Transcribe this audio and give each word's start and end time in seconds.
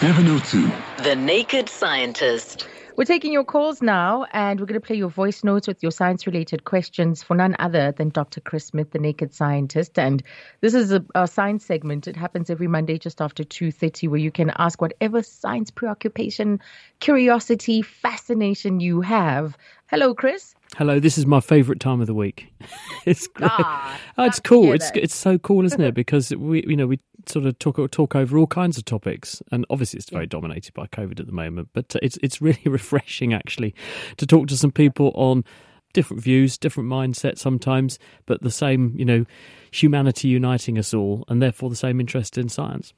702. 0.00 1.02
The 1.04 1.14
Naked 1.14 1.68
Scientist. 1.68 2.66
We're 2.96 3.04
taking 3.04 3.34
your 3.34 3.44
calls 3.44 3.82
now, 3.82 4.24
and 4.32 4.58
we're 4.58 4.64
going 4.64 4.80
to 4.80 4.86
play 4.86 4.96
your 4.96 5.10
voice 5.10 5.44
notes 5.44 5.68
with 5.68 5.82
your 5.82 5.92
science 5.92 6.26
related 6.26 6.64
questions 6.64 7.22
for 7.22 7.36
none 7.36 7.54
other 7.58 7.92
than 7.92 8.08
Dr. 8.08 8.40
Chris 8.40 8.64
Smith, 8.64 8.92
the 8.92 8.98
Naked 8.98 9.34
Scientist. 9.34 9.98
And 9.98 10.22
this 10.62 10.72
is 10.72 10.90
a, 10.90 11.04
a 11.14 11.28
science 11.28 11.66
segment. 11.66 12.08
It 12.08 12.16
happens 12.16 12.48
every 12.48 12.66
Monday 12.66 12.96
just 12.96 13.20
after 13.20 13.44
2.30 13.44 14.08
where 14.08 14.18
you 14.18 14.30
can 14.30 14.50
ask 14.56 14.80
whatever 14.80 15.22
science 15.22 15.70
preoccupation, 15.70 16.60
curiosity, 17.00 17.82
fascination 17.82 18.80
you 18.80 19.02
have. 19.02 19.58
Hello, 19.88 20.14
Chris. 20.14 20.54
Hello, 20.76 21.00
this 21.00 21.18
is 21.18 21.26
my 21.26 21.40
favourite 21.40 21.80
time 21.80 22.00
of 22.00 22.06
the 22.06 22.14
week. 22.14 22.46
it's 23.04 23.26
great. 23.26 23.50
Ah, 23.52 23.98
Oh, 24.16 24.24
it's 24.24 24.38
cool. 24.40 24.72
It's 24.72 24.90
it's 24.94 25.14
so 25.14 25.36
cool, 25.38 25.64
isn't 25.64 25.80
it? 25.80 25.94
Because 25.94 26.30
we 26.30 26.64
you 26.66 26.76
know 26.76 26.86
we 26.86 27.00
sort 27.26 27.44
of 27.46 27.58
talk 27.58 27.90
talk 27.90 28.14
over 28.14 28.38
all 28.38 28.46
kinds 28.46 28.78
of 28.78 28.84
topics, 28.84 29.42
and 29.50 29.66
obviously 29.68 29.98
it's 29.98 30.10
very 30.10 30.26
dominated 30.26 30.72
by 30.74 30.86
COVID 30.86 31.18
at 31.20 31.26
the 31.26 31.32
moment. 31.32 31.70
But 31.72 31.96
uh, 31.96 32.00
it's 32.02 32.18
it's 32.22 32.40
really 32.40 32.62
refreshing 32.66 33.34
actually 33.34 33.74
to 34.16 34.26
talk 34.26 34.46
to 34.48 34.56
some 34.56 34.70
people 34.70 35.10
on 35.16 35.44
different 35.92 36.22
views, 36.22 36.56
different 36.56 36.88
mindsets 36.88 37.38
sometimes, 37.38 37.98
but 38.26 38.42
the 38.42 38.50
same 38.50 38.94
you 38.96 39.04
know 39.04 39.24
humanity 39.72 40.28
uniting 40.28 40.78
us 40.78 40.94
all, 40.94 41.24
and 41.28 41.42
therefore 41.42 41.68
the 41.68 41.76
same 41.76 41.98
interest 42.00 42.38
in 42.38 42.48
science. 42.48 42.92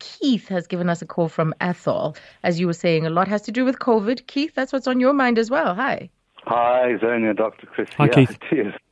Keith 0.00 0.48
has 0.48 0.66
given 0.66 0.88
us 0.88 1.02
a 1.02 1.06
call 1.06 1.28
from 1.28 1.54
Ethel. 1.60 2.16
As 2.42 2.58
you 2.58 2.66
were 2.66 2.72
saying, 2.72 3.06
a 3.06 3.10
lot 3.10 3.28
has 3.28 3.42
to 3.42 3.52
do 3.52 3.64
with 3.64 3.78
COVID. 3.78 4.26
Keith, 4.26 4.54
that's 4.54 4.72
what's 4.72 4.86
on 4.88 5.00
your 5.00 5.12
mind 5.12 5.38
as 5.38 5.50
well. 5.50 5.74
Hi. 5.74 6.10
Hi, 6.46 6.92
Zonia, 7.00 7.34
Dr. 7.36 7.66
Chris. 7.66 7.88
Hi, 7.96 8.08
here. 8.14 8.26
Keith. 8.26 8.74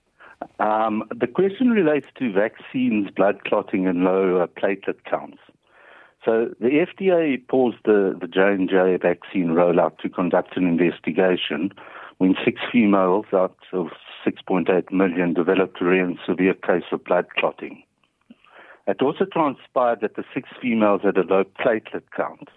Um, 0.58 1.04
the 1.14 1.28
question 1.28 1.70
relates 1.70 2.08
to 2.18 2.32
vaccines, 2.32 3.10
blood 3.10 3.44
clotting, 3.44 3.86
and 3.86 4.02
low 4.02 4.38
uh, 4.38 4.48
platelet 4.48 5.04
counts. 5.08 5.38
So 6.24 6.54
the 6.60 6.84
FDA 6.84 7.46
paused 7.46 7.78
the, 7.84 8.16
the 8.20 8.26
J&J 8.26 8.96
vaccine 8.96 9.50
rollout 9.50 9.98
to 9.98 10.08
conduct 10.08 10.56
an 10.56 10.66
investigation 10.66 11.72
when 12.18 12.34
six 12.44 12.60
females 12.70 13.26
out 13.32 13.56
of 13.72 13.88
6.8 14.26 14.92
million 14.92 15.34
developed 15.34 15.80
a 15.80 15.84
rare 15.84 16.04
and 16.04 16.18
severe 16.26 16.54
case 16.54 16.84
of 16.92 17.04
blood 17.04 17.26
clotting. 17.36 17.82
It 18.86 19.02
also 19.02 19.24
transpired 19.24 20.00
that 20.00 20.16
the 20.16 20.24
six 20.34 20.48
females 20.60 21.02
had 21.04 21.16
a 21.16 21.22
low 21.22 21.44
platelet 21.44 22.02
count. 22.16 22.48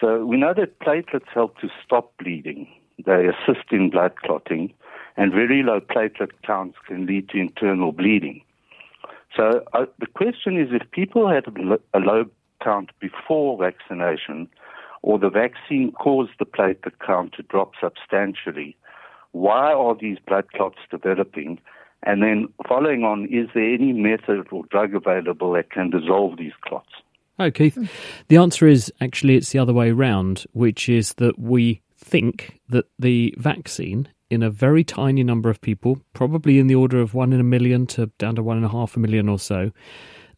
So 0.00 0.24
we 0.24 0.36
know 0.36 0.52
that 0.54 0.80
platelets 0.80 1.28
help 1.32 1.58
to 1.58 1.68
stop 1.84 2.12
bleeding. 2.18 2.68
They 3.04 3.26
assist 3.26 3.70
in 3.70 3.90
blood 3.90 4.16
clotting, 4.16 4.72
and 5.16 5.32
very 5.32 5.62
low 5.62 5.80
platelet 5.80 6.30
counts 6.46 6.76
can 6.86 7.06
lead 7.06 7.28
to 7.30 7.38
internal 7.38 7.92
bleeding. 7.92 8.42
So 9.36 9.64
uh, 9.72 9.86
the 9.98 10.06
question 10.06 10.60
is 10.60 10.68
if 10.70 10.90
people 10.90 11.28
had 11.28 11.44
a 11.46 11.98
low 11.98 12.26
count 12.62 12.90
before 13.00 13.58
vaccination, 13.58 14.48
or 15.02 15.18
the 15.18 15.28
vaccine 15.28 15.92
caused 15.92 16.32
the 16.38 16.46
platelet 16.46 16.98
count 17.04 17.34
to 17.34 17.42
drop 17.42 17.72
substantially, 17.80 18.76
why 19.32 19.72
are 19.72 19.96
these 20.00 20.18
blood 20.26 20.50
clots 20.52 20.78
developing? 20.90 21.60
And 22.04 22.22
then 22.22 22.48
following 22.68 23.02
on, 23.02 23.26
is 23.26 23.48
there 23.54 23.74
any 23.74 23.92
method 23.92 24.46
or 24.52 24.64
drug 24.70 24.94
available 24.94 25.52
that 25.52 25.70
can 25.70 25.90
dissolve 25.90 26.38
these 26.38 26.52
clots? 26.62 26.90
Oh, 27.38 27.50
Keith, 27.50 27.76
the 28.28 28.36
answer 28.36 28.68
is 28.68 28.92
actually 29.00 29.36
it's 29.36 29.50
the 29.50 29.58
other 29.58 29.72
way 29.72 29.90
around, 29.90 30.44
which 30.52 30.88
is 30.88 31.14
that 31.14 31.38
we 31.38 31.82
think 32.04 32.60
that 32.68 32.84
the 32.98 33.34
vaccine, 33.38 34.08
in 34.30 34.42
a 34.42 34.50
very 34.50 34.84
tiny 34.84 35.24
number 35.24 35.50
of 35.50 35.60
people, 35.60 35.98
probably 36.12 36.58
in 36.58 36.66
the 36.66 36.74
order 36.74 37.00
of 37.00 37.14
one 37.14 37.32
in 37.32 37.40
a 37.40 37.44
million 37.44 37.86
to 37.86 38.06
down 38.18 38.36
to 38.36 38.42
one 38.42 38.56
and 38.56 38.66
a 38.66 38.68
half 38.68 38.96
a 38.96 39.00
million 39.00 39.28
or 39.28 39.38
so, 39.38 39.70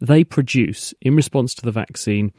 they 0.00 0.24
produce, 0.24 0.94
in 1.00 1.16
response 1.16 1.54
to 1.54 1.62
the 1.62 1.72
vaccine, 1.72 2.32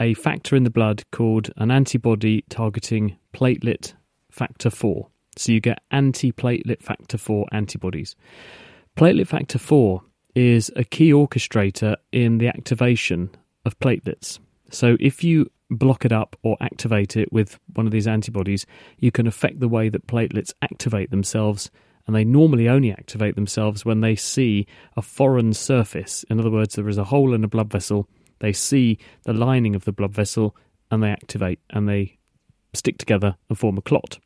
a 0.00 0.14
factor 0.14 0.56
in 0.56 0.64
the 0.64 0.70
blood 0.70 1.02
called 1.12 1.50
an 1.56 1.70
antibody 1.70 2.44
targeting 2.48 3.16
platelet 3.32 3.94
factor 4.30 4.70
4. 4.70 5.08
So 5.36 5.52
you 5.52 5.60
get 5.60 5.82
anti 5.90 6.32
platelet 6.32 6.82
factor 6.82 7.18
4 7.18 7.46
antibodies. 7.52 8.16
Platelet 8.96 9.28
factor 9.28 9.58
4 9.58 10.02
is 10.34 10.70
a 10.76 10.84
key 10.84 11.12
orchestrator 11.12 11.96
in 12.12 12.38
the 12.38 12.48
activation 12.48 13.30
of 13.64 13.78
platelets. 13.78 14.40
So 14.70 14.96
if 15.00 15.22
you 15.22 15.50
block 15.70 16.04
it 16.04 16.12
up 16.12 16.36
or 16.42 16.56
activate 16.60 17.16
it 17.16 17.32
with 17.32 17.58
one 17.74 17.86
of 17.86 17.92
these 17.92 18.06
antibodies, 18.06 18.66
you 18.98 19.10
can 19.10 19.26
affect 19.26 19.60
the 19.60 19.68
way 19.68 19.88
that 19.88 20.06
platelets 20.06 20.52
activate 20.62 21.10
themselves. 21.10 21.70
And 22.06 22.14
they 22.14 22.24
normally 22.24 22.68
only 22.68 22.92
activate 22.92 23.34
themselves 23.34 23.84
when 23.84 24.00
they 24.00 24.14
see 24.14 24.66
a 24.96 25.02
foreign 25.02 25.54
surface. 25.54 26.24
In 26.28 26.38
other 26.38 26.50
words, 26.50 26.74
there 26.74 26.88
is 26.88 26.98
a 26.98 27.04
hole 27.04 27.32
in 27.32 27.44
a 27.44 27.48
blood 27.48 27.70
vessel, 27.70 28.08
they 28.40 28.52
see 28.52 28.98
the 29.24 29.32
lining 29.32 29.74
of 29.74 29.84
the 29.84 29.92
blood 29.92 30.12
vessel, 30.12 30.54
and 30.90 31.02
they 31.02 31.10
activate 31.10 31.60
and 31.70 31.88
they 31.88 32.18
stick 32.74 32.98
together 32.98 33.36
and 33.48 33.58
form 33.58 33.78
a 33.78 33.82
clot. 33.82 34.18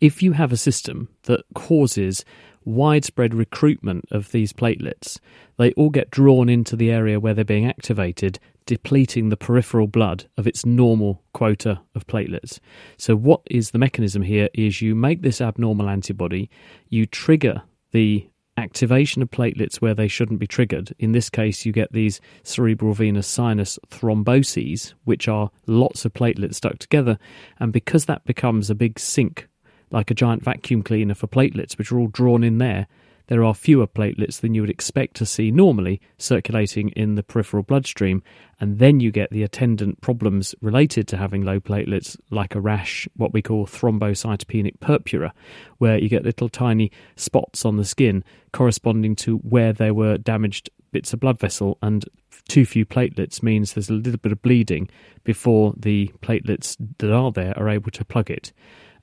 If 0.00 0.22
you 0.22 0.32
have 0.32 0.52
a 0.52 0.56
system 0.56 1.08
that 1.24 1.44
causes 1.54 2.24
widespread 2.64 3.34
recruitment 3.34 4.06
of 4.10 4.32
these 4.32 4.52
platelets, 4.52 5.18
they 5.58 5.72
all 5.72 5.90
get 5.90 6.10
drawn 6.10 6.48
into 6.48 6.76
the 6.76 6.90
area 6.90 7.20
where 7.20 7.34
they're 7.34 7.44
being 7.44 7.66
activated, 7.66 8.38
depleting 8.70 9.30
the 9.30 9.36
peripheral 9.36 9.88
blood 9.88 10.26
of 10.36 10.46
its 10.46 10.64
normal 10.64 11.20
quota 11.32 11.80
of 11.96 12.06
platelets. 12.06 12.60
So, 12.98 13.16
what 13.16 13.40
is 13.50 13.72
the 13.72 13.80
mechanism 13.80 14.22
here 14.22 14.48
is 14.54 14.80
you 14.80 14.94
make 14.94 15.22
this 15.22 15.40
abnormal 15.40 15.88
antibody, 15.88 16.48
you 16.88 17.04
trigger 17.04 17.62
the 17.90 18.30
activation 18.56 19.22
of 19.22 19.30
platelets 19.32 19.78
where 19.78 19.92
they 19.92 20.06
shouldn't 20.06 20.38
be 20.38 20.46
triggered. 20.46 20.94
In 21.00 21.10
this 21.10 21.28
case, 21.28 21.66
you 21.66 21.72
get 21.72 21.92
these 21.92 22.20
cerebral 22.44 22.94
venous 22.94 23.26
sinus 23.26 23.76
thromboses, 23.88 24.94
which 25.02 25.26
are 25.26 25.50
lots 25.66 26.04
of 26.04 26.12
platelets 26.12 26.54
stuck 26.54 26.78
together. 26.78 27.18
And 27.58 27.72
because 27.72 28.04
that 28.04 28.24
becomes 28.24 28.70
a 28.70 28.76
big 28.76 29.00
sink, 29.00 29.48
like 29.90 30.12
a 30.12 30.14
giant 30.14 30.44
vacuum 30.44 30.84
cleaner 30.84 31.16
for 31.16 31.26
platelets, 31.26 31.76
which 31.76 31.90
are 31.90 31.98
all 31.98 32.06
drawn 32.06 32.44
in 32.44 32.58
there, 32.58 32.86
there 33.30 33.44
are 33.44 33.54
fewer 33.54 33.86
platelets 33.86 34.40
than 34.40 34.54
you 34.54 34.60
would 34.60 34.68
expect 34.68 35.14
to 35.14 35.24
see 35.24 35.52
normally 35.52 36.00
circulating 36.18 36.88
in 36.90 37.14
the 37.14 37.22
peripheral 37.22 37.62
bloodstream, 37.62 38.24
and 38.58 38.80
then 38.80 38.98
you 38.98 39.12
get 39.12 39.30
the 39.30 39.44
attendant 39.44 40.00
problems 40.00 40.52
related 40.60 41.06
to 41.06 41.16
having 41.16 41.44
low 41.44 41.60
platelets, 41.60 42.18
like 42.30 42.56
a 42.56 42.60
rash, 42.60 43.08
what 43.14 43.32
we 43.32 43.40
call 43.40 43.66
thrombocytopenic 43.66 44.80
purpura, 44.80 45.32
where 45.78 45.96
you 45.96 46.08
get 46.08 46.24
little 46.24 46.48
tiny 46.48 46.90
spots 47.14 47.64
on 47.64 47.76
the 47.76 47.84
skin 47.84 48.24
corresponding 48.52 49.14
to 49.14 49.36
where 49.38 49.72
there 49.72 49.94
were 49.94 50.18
damaged 50.18 50.68
bits 50.90 51.12
of 51.12 51.20
blood 51.20 51.38
vessel, 51.38 51.78
and 51.82 52.06
too 52.48 52.66
few 52.66 52.84
platelets 52.84 53.44
means 53.44 53.74
there's 53.74 53.90
a 53.90 53.92
little 53.92 54.18
bit 54.18 54.32
of 54.32 54.42
bleeding 54.42 54.88
before 55.22 55.72
the 55.76 56.10
platelets 56.20 56.76
that 56.98 57.12
are 57.12 57.30
there 57.30 57.56
are 57.56 57.68
able 57.68 57.92
to 57.92 58.04
plug 58.04 58.28
it. 58.28 58.52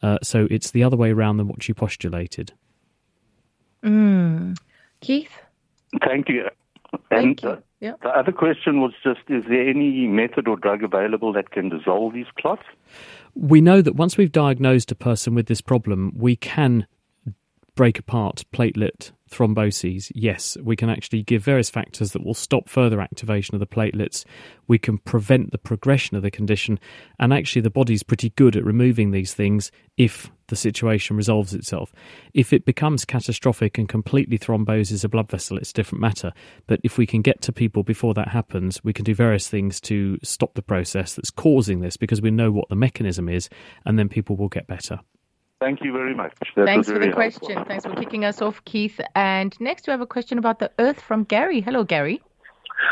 Uh, 0.03 0.17
so 0.21 0.49
it's 0.51 0.71
the 0.71 0.83
other 0.83 0.97
way 0.97 1.11
around 1.11 1.38
than 1.38 1.47
what 1.47 1.65
you 1.69 1.73
postulated. 1.73 2.51
Keith? 5.01 5.31
Thank 6.03 6.29
you. 6.29 6.45
Thank 7.09 7.43
and 7.43 7.43
you. 7.43 7.49
uh, 7.49 7.59
Yeah. 7.79 7.93
the 8.01 8.09
other 8.09 8.31
question 8.31 8.81
was 8.81 8.93
just 9.03 9.19
is 9.27 9.43
there 9.47 9.67
any 9.69 10.07
method 10.07 10.47
or 10.47 10.57
drug 10.57 10.83
available 10.83 11.33
that 11.33 11.51
can 11.51 11.69
dissolve 11.69 12.13
these 12.13 12.25
clots? 12.39 12.63
We 13.35 13.62
know 13.62 13.81
that 13.81 13.95
once 13.95 14.18
we've 14.18 14.31
diagnosed 14.31 14.91
a 14.91 14.95
person 14.95 15.35
with 15.35 15.47
this 15.47 15.62
problem, 15.62 16.13
we 16.15 16.35
can 16.35 16.88
break 17.75 18.00
apart 18.00 18.44
platelet 18.51 19.12
thromboses. 19.29 20.12
Yes, 20.15 20.57
we 20.63 20.75
can 20.75 20.89
actually 20.89 21.21
give 21.21 21.44
various 21.44 21.69
factors 21.69 22.12
that 22.13 22.25
will 22.25 22.33
stop 22.33 22.68
further 22.68 23.00
activation 23.00 23.56
of 23.56 23.59
the 23.59 23.68
platelets. 23.68 24.25
We 24.68 24.80
can 24.80 24.97
prevent 24.97 25.51
the 25.51 25.57
progression 25.57 26.18
of 26.18 26.23
the 26.23 26.31
condition, 26.31 26.80
and 27.19 27.31
actually, 27.31 27.62
the 27.62 27.69
body's 27.69 28.03
pretty 28.03 28.31
good 28.31 28.56
at 28.56 28.65
removing 28.65 29.12
these 29.12 29.33
things 29.33 29.71
if 29.97 30.31
the 30.47 30.55
situation 30.55 31.15
resolves 31.17 31.53
itself. 31.53 31.94
If 32.33 32.53
it 32.53 32.65
becomes 32.65 33.05
catastrophic 33.05 33.77
and 33.77 33.88
completely 33.88 34.38
thromboses 34.38 35.03
a 35.03 35.09
blood 35.09 35.29
vessel, 35.29 35.57
it's 35.57 35.71
a 35.71 35.73
different 35.73 36.01
matter. 36.01 36.31
But 36.67 36.79
if 36.83 36.97
we 36.97 37.05
can 37.05 37.21
get 37.21 37.41
to 37.44 37.51
people 37.51 37.83
before 37.83 38.13
that 38.15 38.29
happens, 38.29 38.83
we 38.83 38.94
can 38.94 39.05
do 39.05 39.13
various 39.15 39.47
things 39.47 39.79
to 39.81 40.17
stop 40.23 40.53
the 40.55 40.61
process 40.61 41.13
that's 41.15 41.31
causing 41.31 41.81
this 41.81 41.97
because 41.97 42.21
we 42.21 42.31
know 42.31 42.51
what 42.51 42.69
the 42.69 42.75
mechanism 42.75 43.29
is, 43.29 43.49
and 43.85 43.97
then 43.97 44.09
people 44.09 44.35
will 44.35 44.49
get 44.49 44.67
better. 44.67 44.99
Thank 45.59 45.83
you 45.83 45.91
very 45.91 46.13
much. 46.13 46.33
That 46.55 46.67
Thanks 46.67 46.88
was 46.88 46.94
for 46.94 46.94
the 46.94 47.11
very 47.11 47.23
helpful. 47.23 47.47
question. 47.47 47.65
Thanks 47.65 47.85
for 47.85 47.95
kicking 47.95 48.23
us 48.25 48.41
off, 48.41 48.63
Keith. 48.65 48.99
And 49.15 49.59
next 49.59 49.88
we 49.88 49.91
have 49.91 50.01
a 50.01 50.05
question 50.05 50.38
about 50.38 50.59
the 50.59 50.71
Earth 50.77 51.01
from 51.01 51.23
Gary. 51.23 51.61
Hello, 51.61 51.83
Gary. 51.83 52.21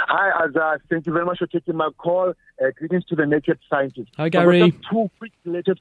Hi, 0.08 0.46
Azar. 0.46 0.82
Thank 0.90 1.06
you 1.06 1.14
very 1.14 1.26
much 1.26 1.38
for 1.38 1.48
taking 1.48 1.76
my 1.76 1.90
call. 1.98 2.34
Uh, 2.60 2.66
greetings 2.76 3.06
to 3.06 3.16
the 3.16 3.28
naked 3.28 3.60
scientist. 3.70 4.10
Hi, 4.18 4.30
Gary. 4.30 4.72
two 4.90 5.10
quick 5.20 5.32
related. 5.46 5.80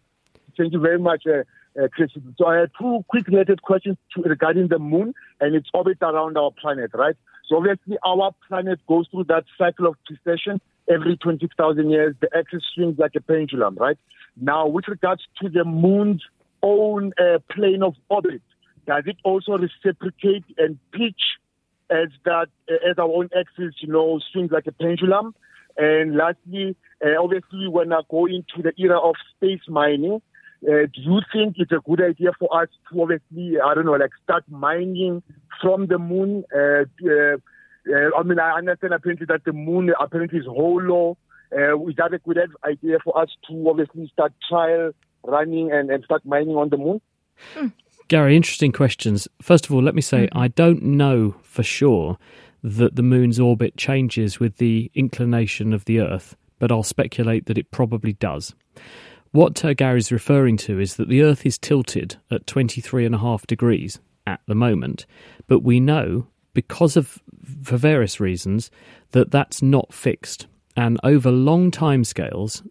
Thank 0.58 0.74
you 0.74 0.78
very 0.80 0.98
much, 0.98 1.24
uh, 1.26 1.44
uh. 1.80 1.88
So 2.38 2.46
I 2.46 2.58
have 2.60 2.70
two 2.78 3.04
quick 3.08 3.26
related 3.26 3.62
questions 3.62 3.96
to, 4.14 4.22
regarding 4.22 4.68
the 4.68 4.78
moon 4.78 5.14
and 5.40 5.54
its 5.54 5.68
orbit 5.74 5.98
around 6.02 6.36
our 6.38 6.50
planet, 6.50 6.90
right? 6.94 7.16
So 7.48 7.56
obviously, 7.56 7.96
our 8.04 8.32
planet 8.48 8.80
goes 8.86 9.06
through 9.10 9.24
that 9.24 9.44
cycle 9.58 9.86
of 9.86 9.96
precession 10.06 10.60
every 10.88 11.16
20,000 11.16 11.90
years. 11.90 12.14
The 12.20 12.28
axis 12.36 12.62
swings 12.74 12.98
like 12.98 13.12
a 13.16 13.20
pendulum, 13.20 13.76
right? 13.76 13.98
Now, 14.40 14.66
with 14.66 14.88
regards 14.88 15.22
to 15.42 15.48
the 15.48 15.64
moon's 15.64 16.22
own 16.62 17.12
uh, 17.18 17.38
plane 17.50 17.82
of 17.82 17.94
orbit, 18.08 18.42
does 18.86 19.04
it 19.06 19.16
also 19.24 19.58
reciprocate 19.58 20.44
and 20.58 20.78
pitch 20.92 21.20
as 21.90 22.08
that 22.24 22.48
uh, 22.70 22.90
as 22.90 22.98
our 22.98 23.08
own 23.08 23.28
axis, 23.38 23.74
you 23.80 23.88
know, 23.88 24.20
swings 24.32 24.50
like 24.50 24.66
a 24.66 24.72
pendulum? 24.72 25.34
And 25.76 26.16
lastly, 26.16 26.76
uh, 27.04 27.22
obviously, 27.22 27.68
when 27.68 27.92
I 27.92 28.00
go 28.10 28.26
into 28.26 28.62
the 28.62 28.72
era 28.78 28.98
of 28.98 29.14
space 29.36 29.62
mining, 29.68 30.22
uh, 30.66 30.86
do 30.92 31.00
you 31.00 31.20
think 31.32 31.56
it's 31.58 31.72
a 31.72 31.80
good 31.86 32.02
idea 32.02 32.30
for 32.38 32.62
us 32.62 32.68
to 32.90 33.02
obviously, 33.02 33.60
I 33.60 33.74
don't 33.74 33.86
know, 33.86 33.92
like 33.92 34.10
start 34.22 34.44
mining 34.48 35.22
from 35.60 35.86
the 35.86 35.98
moon? 35.98 36.44
Uh, 36.54 36.84
uh, 37.06 37.36
uh 37.92 38.18
I 38.18 38.22
mean, 38.22 38.38
I 38.38 38.58
understand 38.58 38.94
apparently 38.94 39.26
that 39.26 39.44
the 39.44 39.52
moon 39.52 39.92
apparently 40.00 40.38
is 40.38 40.46
hollow. 40.46 41.18
Uh, 41.52 41.78
is 41.86 41.96
that 41.96 42.14
a 42.14 42.18
good 42.18 42.38
idea 42.64 42.98
for 43.04 43.18
us 43.18 43.28
to 43.48 43.68
obviously 43.68 44.08
start 44.12 44.32
trial 44.48 44.92
running 45.22 45.70
and, 45.70 45.90
and 45.90 46.02
start 46.04 46.24
mining 46.24 46.56
on 46.56 46.70
the 46.70 46.76
moon? 46.76 47.00
Hmm. 47.54 47.68
Gary, 48.08 48.36
interesting 48.36 48.72
questions. 48.72 49.28
First 49.40 49.66
of 49.66 49.72
all, 49.72 49.82
let 49.82 49.94
me 49.94 50.02
say 50.02 50.26
mm-hmm. 50.26 50.38
I 50.38 50.48
don't 50.48 50.82
know 50.82 51.34
for 51.42 51.62
sure 51.62 52.18
that 52.62 52.96
the 52.96 53.02
moon's 53.02 53.38
orbit 53.38 53.76
changes 53.76 54.40
with 54.40 54.56
the 54.56 54.90
inclination 54.94 55.72
of 55.72 55.84
the 55.84 56.00
Earth, 56.00 56.36
but 56.58 56.72
I'll 56.72 56.82
speculate 56.82 57.46
that 57.46 57.58
it 57.58 57.70
probably 57.70 58.14
does. 58.14 58.54
What 59.34 59.64
uh, 59.64 59.74
Gary's 59.74 60.12
referring 60.12 60.58
to 60.58 60.78
is 60.78 60.94
that 60.94 61.08
the 61.08 61.22
Earth 61.22 61.44
is 61.44 61.58
tilted 61.58 62.18
at 62.30 62.46
23.5 62.46 63.48
degrees 63.48 63.98
at 64.28 64.38
the 64.46 64.54
moment, 64.54 65.06
but 65.48 65.58
we 65.58 65.80
know, 65.80 66.28
because 66.52 66.96
of, 66.96 67.20
for 67.60 67.76
various 67.76 68.20
reasons, 68.20 68.70
that 69.10 69.32
that's 69.32 69.60
not 69.60 69.92
fixed. 69.92 70.46
And 70.76 71.00
over 71.02 71.32
long 71.32 71.72
time 71.72 72.04
scales, 72.04 72.62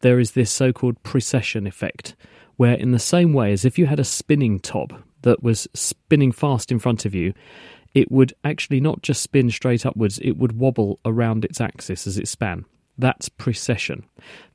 there 0.00 0.18
is 0.18 0.30
this 0.30 0.50
so 0.50 0.72
called 0.72 1.02
precession 1.02 1.66
effect 1.66 2.16
where, 2.56 2.76
in 2.76 2.92
the 2.92 2.98
same 2.98 3.34
way 3.34 3.52
as 3.52 3.66
if 3.66 3.78
you 3.78 3.84
had 3.84 4.00
a 4.00 4.02
spinning 4.04 4.58
top 4.58 4.94
that 5.20 5.42
was 5.42 5.68
spinning 5.74 6.32
fast 6.32 6.72
in 6.72 6.78
front 6.78 7.04
of 7.04 7.14
you, 7.14 7.34
it 7.92 8.10
would 8.10 8.32
actually 8.42 8.80
not 8.80 9.02
just 9.02 9.20
spin 9.20 9.50
straight 9.50 9.84
upwards, 9.84 10.18
it 10.20 10.38
would 10.38 10.58
wobble 10.58 10.98
around 11.04 11.44
its 11.44 11.60
axis 11.60 12.06
as 12.06 12.16
it 12.16 12.26
span. 12.26 12.64
That's 12.98 13.28
precession. 13.28 14.04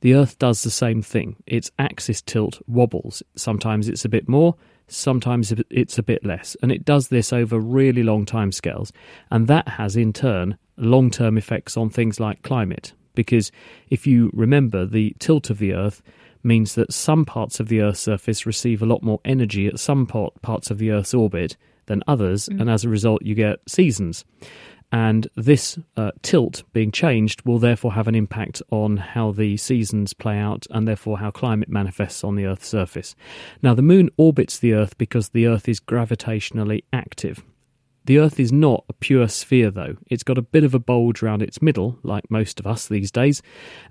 The 0.00 0.14
Earth 0.14 0.38
does 0.38 0.62
the 0.62 0.70
same 0.70 1.02
thing. 1.02 1.36
Its 1.46 1.70
axis 1.78 2.20
tilt 2.20 2.60
wobbles. 2.66 3.22
Sometimes 3.36 3.88
it's 3.88 4.04
a 4.04 4.08
bit 4.08 4.28
more, 4.28 4.56
sometimes 4.88 5.52
it's 5.70 5.98
a 5.98 6.02
bit 6.02 6.24
less. 6.24 6.56
And 6.62 6.72
it 6.72 6.84
does 6.84 7.08
this 7.08 7.32
over 7.32 7.58
really 7.58 8.02
long 8.02 8.26
time 8.26 8.52
scales. 8.52 8.92
And 9.30 9.46
that 9.48 9.68
has, 9.68 9.96
in 9.96 10.12
turn, 10.12 10.58
long 10.76 11.10
term 11.10 11.38
effects 11.38 11.76
on 11.76 11.90
things 11.90 12.18
like 12.18 12.42
climate. 12.42 12.92
Because 13.14 13.52
if 13.90 14.06
you 14.06 14.30
remember, 14.32 14.86
the 14.86 15.14
tilt 15.18 15.50
of 15.50 15.58
the 15.58 15.74
Earth 15.74 16.02
means 16.42 16.74
that 16.74 16.92
some 16.92 17.24
parts 17.24 17.60
of 17.60 17.68
the 17.68 17.80
Earth's 17.80 18.00
surface 18.00 18.46
receive 18.46 18.82
a 18.82 18.86
lot 18.86 19.02
more 19.02 19.20
energy 19.24 19.66
at 19.66 19.78
some 19.78 20.06
part, 20.06 20.40
parts 20.42 20.70
of 20.70 20.78
the 20.78 20.90
Earth's 20.90 21.14
orbit 21.14 21.56
than 21.86 22.02
others, 22.06 22.48
mm. 22.48 22.60
and 22.60 22.70
as 22.70 22.84
a 22.84 22.88
result, 22.88 23.22
you 23.22 23.34
get 23.34 23.60
seasons. 23.68 24.24
And 24.92 25.26
this 25.34 25.78
uh, 25.96 26.10
tilt 26.20 26.64
being 26.74 26.92
changed 26.92 27.46
will 27.46 27.58
therefore 27.58 27.94
have 27.94 28.08
an 28.08 28.14
impact 28.14 28.60
on 28.70 28.98
how 28.98 29.32
the 29.32 29.56
seasons 29.56 30.12
play 30.12 30.38
out 30.38 30.66
and 30.70 30.86
therefore 30.86 31.18
how 31.18 31.30
climate 31.30 31.70
manifests 31.70 32.22
on 32.22 32.36
the 32.36 32.44
Earth's 32.44 32.68
surface. 32.68 33.16
Now, 33.62 33.72
the 33.72 33.80
moon 33.80 34.10
orbits 34.18 34.58
the 34.58 34.74
Earth 34.74 34.98
because 34.98 35.30
the 35.30 35.46
Earth 35.46 35.66
is 35.66 35.80
gravitationally 35.80 36.84
active. 36.92 37.42
The 38.04 38.18
Earth 38.18 38.38
is 38.38 38.52
not 38.52 38.84
a 38.88 38.92
pure 38.92 39.28
sphere, 39.28 39.70
though. 39.70 39.96
It's 40.10 40.24
got 40.24 40.36
a 40.36 40.42
bit 40.42 40.64
of 40.64 40.74
a 40.74 40.78
bulge 40.78 41.22
around 41.22 41.40
its 41.40 41.62
middle, 41.62 41.98
like 42.02 42.30
most 42.30 42.60
of 42.60 42.66
us 42.66 42.88
these 42.88 43.12
days, 43.12 43.42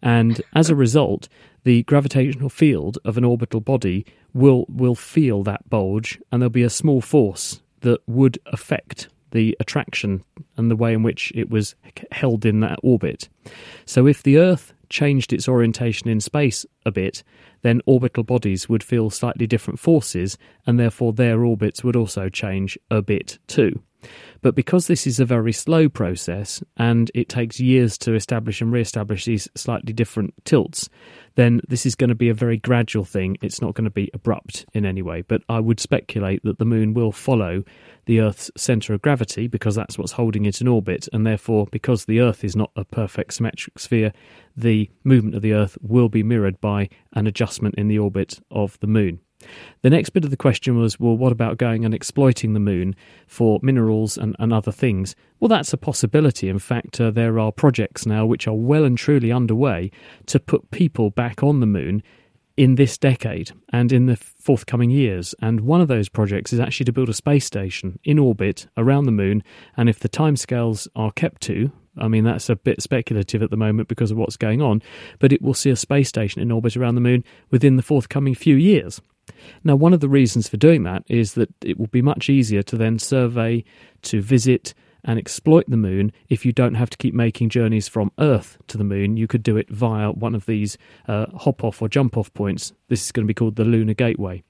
and 0.02 0.42
as 0.54 0.70
a 0.70 0.76
result, 0.76 1.30
the 1.64 1.84
gravitational 1.84 2.50
field 2.50 2.98
of 3.06 3.18
an 3.18 3.24
orbital 3.24 3.62
body 3.62 4.06
will 4.34 4.66
will 4.68 4.96
feel 4.96 5.44
that 5.44 5.70
bulge, 5.70 6.20
and 6.30 6.42
there'll 6.42 6.50
be 6.50 6.64
a 6.64 6.70
small 6.70 7.00
force 7.00 7.62
that 7.82 8.02
would 8.06 8.38
affect 8.48 9.08
the 9.32 9.56
attraction 9.60 10.24
and 10.58 10.70
the 10.70 10.76
way 10.76 10.94
in 10.94 11.04
which 11.04 11.32
it 11.36 11.50
was 11.50 11.76
held 12.12 12.46
in 12.46 12.60
that 12.62 12.80
orbit. 12.84 13.30
So, 13.86 14.08
if 14.08 14.24
the 14.24 14.38
Earth 14.38 14.74
changed 14.90 15.34
its 15.34 15.48
orientation 15.48 16.10
in 16.10 16.20
space 16.20 16.66
a 16.86 16.92
bit, 16.92 17.24
then 17.62 17.82
orbital 17.86 18.24
bodies 18.24 18.68
would 18.68 18.84
feel 18.84 19.10
slightly 19.10 19.48
different 19.48 19.80
forces, 19.80 20.38
and 20.68 20.80
therefore 20.80 21.14
their 21.14 21.44
orbits 21.44 21.84
would 21.84 21.96
also 21.96 22.30
change 22.30 22.78
a 22.90 23.02
bit 23.02 23.40
too. 23.48 23.82
But 24.42 24.56
because 24.56 24.88
this 24.88 25.06
is 25.06 25.20
a 25.20 25.26
very 25.26 25.54
slow 25.54 25.90
process 25.90 26.64
and 26.78 27.12
it 27.14 27.30
takes 27.30 27.60
years 27.60 27.98
to 28.00 28.14
establish 28.14 28.62
and 28.62 28.72
re 28.72 28.82
establish 28.82 29.26
these 29.26 29.48
slightly 29.56 29.94
different 29.94 30.34
tilts, 30.46 30.90
then 31.36 31.62
this 31.68 31.86
is 31.86 31.96
going 31.96 32.10
to 32.10 32.16
be 32.16 32.30
a 32.30 32.34
very 32.34 32.58
gradual 32.58 33.06
thing. 33.06 33.38
It's 33.42 33.62
not 33.62 33.74
going 33.74 33.86
to 33.86 33.92
be 33.92 34.10
abrupt 34.14 34.66
in 34.74 34.86
any 34.86 35.02
way. 35.02 35.22
But 35.22 35.44
I 35.48 35.60
would 35.60 35.80
speculate 35.80 36.44
that 36.44 36.60
the 36.60 36.66
moon 36.66 36.94
will 36.94 37.12
follow 37.12 37.64
the 38.06 38.20
Earth's 38.20 38.52
centre 38.58 38.94
of 38.94 39.02
gravity 39.02 39.48
because 39.48 39.76
that's 39.76 39.98
what's 39.98 40.14
holding 40.14 40.46
it 40.46 40.62
in 40.62 40.68
orbit. 40.68 41.08
And 41.14 41.26
therefore, 41.26 41.68
because 41.72 42.06
the 42.06 42.20
Earth 42.20 42.44
is 42.44 42.56
not 42.56 42.72
a 42.76 42.84
perfect 42.84 43.34
symmetric 43.34 43.80
sphere, 43.80 44.12
the 44.56 44.90
movement 45.04 45.36
of 45.36 45.42
the 45.42 45.54
Earth 45.54 45.78
will 45.82 46.10
be 46.10 46.24
mirrored 46.24 46.60
by 46.60 46.90
an 47.14 47.28
adjustment 47.28 47.76
in 47.76 47.88
the 47.88 48.00
orbit 48.00 48.40
of 48.50 48.80
the 48.80 48.88
moon. 48.88 49.20
The 49.82 49.90
next 49.90 50.12
bit 50.12 50.24
of 50.24 50.32
the 50.32 50.38
question 50.38 50.78
was 50.78 51.00
well, 51.00 51.18
what 51.18 51.32
about 51.32 51.58
going 51.58 51.86
and 51.86 51.94
exploiting 51.94 52.54
the 52.54 52.60
moon 52.60 52.96
for 53.28 53.60
minerals 53.62 54.18
and, 54.18 54.36
and 54.40 54.54
other 54.54 54.72
things? 54.72 55.16
Well, 55.40 55.50
that's 55.50 55.74
a 55.74 55.78
possibility. 55.78 56.50
In 56.50 56.60
fact, 56.60 57.02
uh, 57.02 57.12
there 57.12 57.40
are 57.40 57.52
projects 57.52 58.06
now 58.06 58.26
which 58.26 58.48
are 58.48 58.54
well 58.54 58.84
and 58.84 58.98
truly 58.98 59.32
underway 59.32 59.92
to 60.28 60.40
put 60.40 60.72
people 60.72 61.10
back 61.10 61.44
on 61.44 61.60
the 61.60 61.66
moon 61.66 62.04
in 62.58 62.76
this 62.76 62.98
decade 62.98 63.52
and 63.72 63.92
in 63.92 64.06
the 64.06 64.16
forthcoming 64.16 64.90
years. 64.90 65.34
And 65.42 65.62
one 65.62 65.82
of 65.82 65.88
those 65.88 66.10
projects 66.10 66.54
is 66.54 66.60
actually 66.60 66.86
to 66.86 66.94
build 66.94 67.10
a 67.10 67.14
space 67.14 67.46
station 67.46 67.98
in 68.04 68.20
orbit 68.20 68.68
around 68.78 69.06
the 69.06 69.12
moon. 69.12 69.44
And 69.78 69.90
if 69.90 70.00
the 70.00 70.10
timescales 70.10 70.88
are 70.96 71.12
kept 71.12 71.42
to, 71.44 71.72
I 71.98 72.08
mean, 72.08 72.24
that's 72.24 72.50
a 72.50 72.56
bit 72.56 72.82
speculative 72.82 73.42
at 73.42 73.50
the 73.50 73.58
moment 73.58 73.88
because 73.88 74.12
of 74.12 74.18
what's 74.18 74.38
going 74.38 74.62
on, 74.62 74.82
but 75.20 75.34
it 75.34 75.42
will 75.42 75.54
see 75.54 75.70
a 75.70 75.76
space 75.76 76.10
station 76.10 76.42
in 76.42 76.52
orbit 76.52 76.78
around 76.78 76.96
the 76.96 77.02
moon 77.02 77.24
within 77.50 77.76
the 77.76 77.84
forthcoming 77.84 78.36
few 78.36 78.56
years. 78.56 79.02
Now, 79.64 79.76
one 79.76 79.94
of 79.94 80.00
the 80.00 80.10
reasons 80.10 80.48
for 80.48 80.58
doing 80.58 80.84
that 80.84 81.04
is 81.08 81.34
that 81.34 81.50
it 81.64 81.80
will 81.80 81.88
be 81.88 82.02
much 82.02 82.30
easier 82.30 82.64
to 82.64 82.78
then 82.78 83.00
survey, 83.00 83.64
to 84.04 84.22
visit, 84.22 84.74
and 85.04 85.18
exploit 85.18 85.66
the 85.68 85.78
moon 85.78 86.12
if 86.30 86.46
you 86.46 86.52
don't 86.52 86.76
have 86.76 86.90
to 86.92 86.98
keep 86.98 87.14
making 87.14 87.50
journeys 87.50 87.88
from 87.88 88.12
Earth 88.20 88.58
to 88.68 88.78
the 88.78 88.84
moon. 88.84 89.18
You 89.18 89.28
could 89.28 89.44
do 89.44 89.58
it 89.58 89.70
via 89.70 90.12
one 90.12 90.36
of 90.36 90.46
these 90.46 90.78
uh, 91.08 91.26
hop 91.36 91.64
off 91.64 91.82
or 91.82 91.90
jump 91.90 92.18
off 92.18 92.34
points. 92.34 92.74
This 92.88 93.04
is 93.04 93.12
going 93.12 93.26
to 93.26 93.28
be 93.28 93.34
called 93.34 93.56
the 93.56 93.66
Lunar 93.66 93.94
Gateway. 93.94 94.44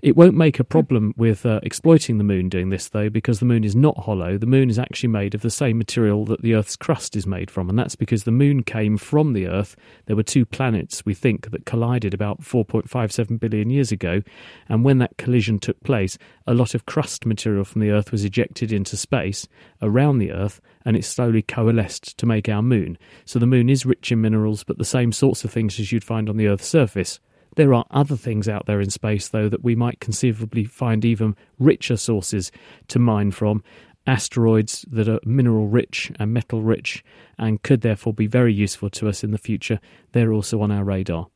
It 0.00 0.16
won't 0.16 0.36
make 0.36 0.60
a 0.60 0.64
problem 0.64 1.12
with 1.16 1.44
uh, 1.44 1.58
exploiting 1.64 2.18
the 2.18 2.24
moon 2.24 2.48
doing 2.48 2.70
this, 2.70 2.88
though, 2.88 3.10
because 3.10 3.40
the 3.40 3.46
moon 3.46 3.64
is 3.64 3.74
not 3.74 3.98
hollow. 3.98 4.38
The 4.38 4.46
moon 4.46 4.70
is 4.70 4.78
actually 4.78 5.08
made 5.08 5.34
of 5.34 5.42
the 5.42 5.50
same 5.50 5.76
material 5.76 6.24
that 6.26 6.42
the 6.42 6.54
Earth's 6.54 6.76
crust 6.76 7.16
is 7.16 7.26
made 7.26 7.50
from, 7.50 7.68
and 7.68 7.76
that's 7.76 7.96
because 7.96 8.22
the 8.22 8.30
moon 8.30 8.62
came 8.62 8.96
from 8.96 9.32
the 9.32 9.48
Earth. 9.48 9.74
There 10.06 10.14
were 10.14 10.22
two 10.22 10.46
planets, 10.46 11.04
we 11.04 11.14
think, 11.14 11.50
that 11.50 11.66
collided 11.66 12.14
about 12.14 12.42
4.57 12.42 13.40
billion 13.40 13.70
years 13.70 13.90
ago, 13.90 14.22
and 14.68 14.84
when 14.84 14.98
that 14.98 15.16
collision 15.16 15.58
took 15.58 15.82
place, 15.82 16.16
a 16.46 16.54
lot 16.54 16.74
of 16.74 16.86
crust 16.86 17.26
material 17.26 17.64
from 17.64 17.80
the 17.80 17.90
Earth 17.90 18.12
was 18.12 18.24
ejected 18.24 18.72
into 18.72 18.96
space 18.96 19.48
around 19.82 20.18
the 20.18 20.30
Earth, 20.30 20.60
and 20.84 20.96
it 20.96 21.04
slowly 21.04 21.42
coalesced 21.42 22.16
to 22.18 22.26
make 22.26 22.48
our 22.48 22.62
moon. 22.62 22.96
So 23.24 23.40
the 23.40 23.46
moon 23.46 23.68
is 23.68 23.84
rich 23.84 24.12
in 24.12 24.20
minerals, 24.20 24.62
but 24.62 24.78
the 24.78 24.84
same 24.84 25.10
sorts 25.10 25.42
of 25.42 25.50
things 25.50 25.80
as 25.80 25.90
you'd 25.90 26.04
find 26.04 26.28
on 26.28 26.36
the 26.36 26.46
Earth's 26.46 26.68
surface. 26.68 27.18
There 27.58 27.74
are 27.74 27.86
other 27.90 28.14
things 28.14 28.48
out 28.48 28.66
there 28.66 28.80
in 28.80 28.88
space, 28.88 29.30
though, 29.30 29.48
that 29.48 29.64
we 29.64 29.74
might 29.74 29.98
conceivably 29.98 30.62
find 30.62 31.04
even 31.04 31.34
richer 31.58 31.96
sources 31.96 32.52
to 32.86 33.00
mine 33.00 33.32
from. 33.32 33.64
Asteroids 34.06 34.84
that 34.92 35.08
are 35.08 35.18
mineral 35.24 35.66
rich 35.66 36.12
and 36.20 36.32
metal 36.32 36.62
rich 36.62 37.02
and 37.36 37.60
could 37.64 37.80
therefore 37.80 38.14
be 38.14 38.28
very 38.28 38.54
useful 38.54 38.90
to 38.90 39.08
us 39.08 39.24
in 39.24 39.32
the 39.32 39.38
future. 39.38 39.80
They're 40.12 40.32
also 40.32 40.60
on 40.60 40.70
our 40.70 40.84
radar. 40.84 41.26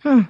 Hmm. 0.00 0.20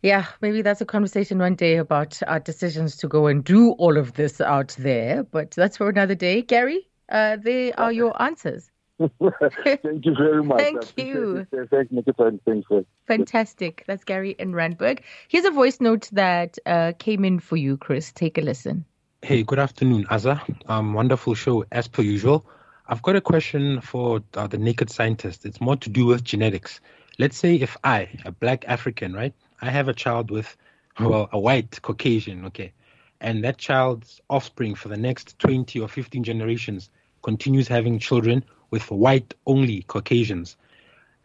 Yeah, 0.00 0.24
maybe 0.40 0.62
that's 0.62 0.80
a 0.80 0.86
conversation 0.86 1.38
one 1.38 1.54
day 1.54 1.76
about 1.76 2.18
our 2.26 2.40
decisions 2.40 2.96
to 2.96 3.06
go 3.06 3.26
and 3.26 3.44
do 3.44 3.72
all 3.72 3.98
of 3.98 4.14
this 4.14 4.40
out 4.40 4.74
there. 4.78 5.24
But 5.24 5.50
that's 5.50 5.76
for 5.76 5.90
another 5.90 6.14
day. 6.14 6.40
Gary, 6.40 6.88
uh, 7.10 7.36
they 7.36 7.74
are 7.74 7.92
your 7.92 8.20
answers. 8.22 8.69
Thank 9.82 10.04
you 10.04 10.14
very 10.14 10.42
much. 10.42 10.60
Thank 10.60 10.98
you. 10.98 11.46
Thank 11.70 11.90
you. 11.90 12.06
Thanks. 12.44 12.86
Fantastic. 13.06 13.84
That's 13.86 14.04
Gary 14.04 14.36
in 14.38 14.52
Randburg. 14.52 15.00
Here's 15.28 15.46
a 15.46 15.50
voice 15.50 15.80
note 15.80 16.10
that 16.12 16.58
uh, 16.66 16.92
came 16.98 17.24
in 17.24 17.38
for 17.40 17.56
you, 17.56 17.78
Chris. 17.78 18.12
Take 18.12 18.36
a 18.36 18.42
listen. 18.42 18.84
Hey, 19.22 19.42
good 19.42 19.58
afternoon, 19.58 20.04
Azza. 20.06 20.40
Um, 20.68 20.92
wonderful 20.92 21.34
show 21.34 21.64
as 21.72 21.88
per 21.88 22.02
usual. 22.02 22.44
I've 22.88 23.00
got 23.02 23.16
a 23.16 23.20
question 23.20 23.80
for 23.80 24.22
uh, 24.34 24.46
the 24.46 24.58
naked 24.58 24.90
scientist. 24.90 25.46
It's 25.46 25.60
more 25.60 25.76
to 25.76 25.88
do 25.88 26.04
with 26.04 26.22
genetics. 26.22 26.80
Let's 27.18 27.38
say 27.38 27.54
if 27.54 27.76
I, 27.84 28.08
a 28.26 28.32
black 28.32 28.64
African, 28.66 29.14
right, 29.14 29.32
I 29.62 29.70
have 29.70 29.88
a 29.88 29.94
child 29.94 30.30
with, 30.30 30.56
well, 30.98 31.28
a 31.32 31.38
white 31.38 31.80
Caucasian, 31.82 32.44
okay, 32.46 32.72
and 33.20 33.44
that 33.44 33.58
child's 33.58 34.20
offspring 34.28 34.74
for 34.74 34.88
the 34.88 34.96
next 34.96 35.38
20 35.38 35.80
or 35.80 35.88
15 35.88 36.22
generations 36.24 36.90
continues 37.22 37.68
having 37.68 37.98
children 37.98 38.44
with 38.70 38.90
white 38.90 39.34
only 39.46 39.82
Caucasians. 39.82 40.56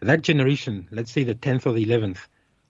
That 0.01 0.21
generation, 0.21 0.87
let's 0.91 1.11
say 1.11 1.23
the 1.23 1.35
10th 1.35 1.65
or 1.65 1.73
the 1.73 1.85
11th, 1.85 2.19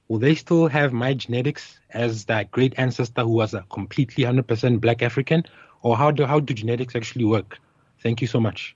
will 0.08 0.20
they 0.20 0.36
still 0.36 0.67
have 0.67 0.94
my 0.94 1.13
genetics 1.13 1.79
as 1.91 2.25
that 2.25 2.51
great 2.51 2.74
ancestor 2.77 3.24
who 3.24 3.32
was 3.32 3.53
a 3.53 3.65
completely 3.70 4.24
100% 4.24 4.79
black 4.79 5.01
African? 5.01 5.44
Or 5.82 5.98
how 5.98 6.12
do, 6.12 6.25
how 6.25 6.39
do 6.39 6.53
genetics 6.53 6.96
actually 6.96 7.25
work? 7.25 7.60
Thank 8.01 8.22
you 8.22 8.27
so 8.27 8.39
much. 8.39 8.75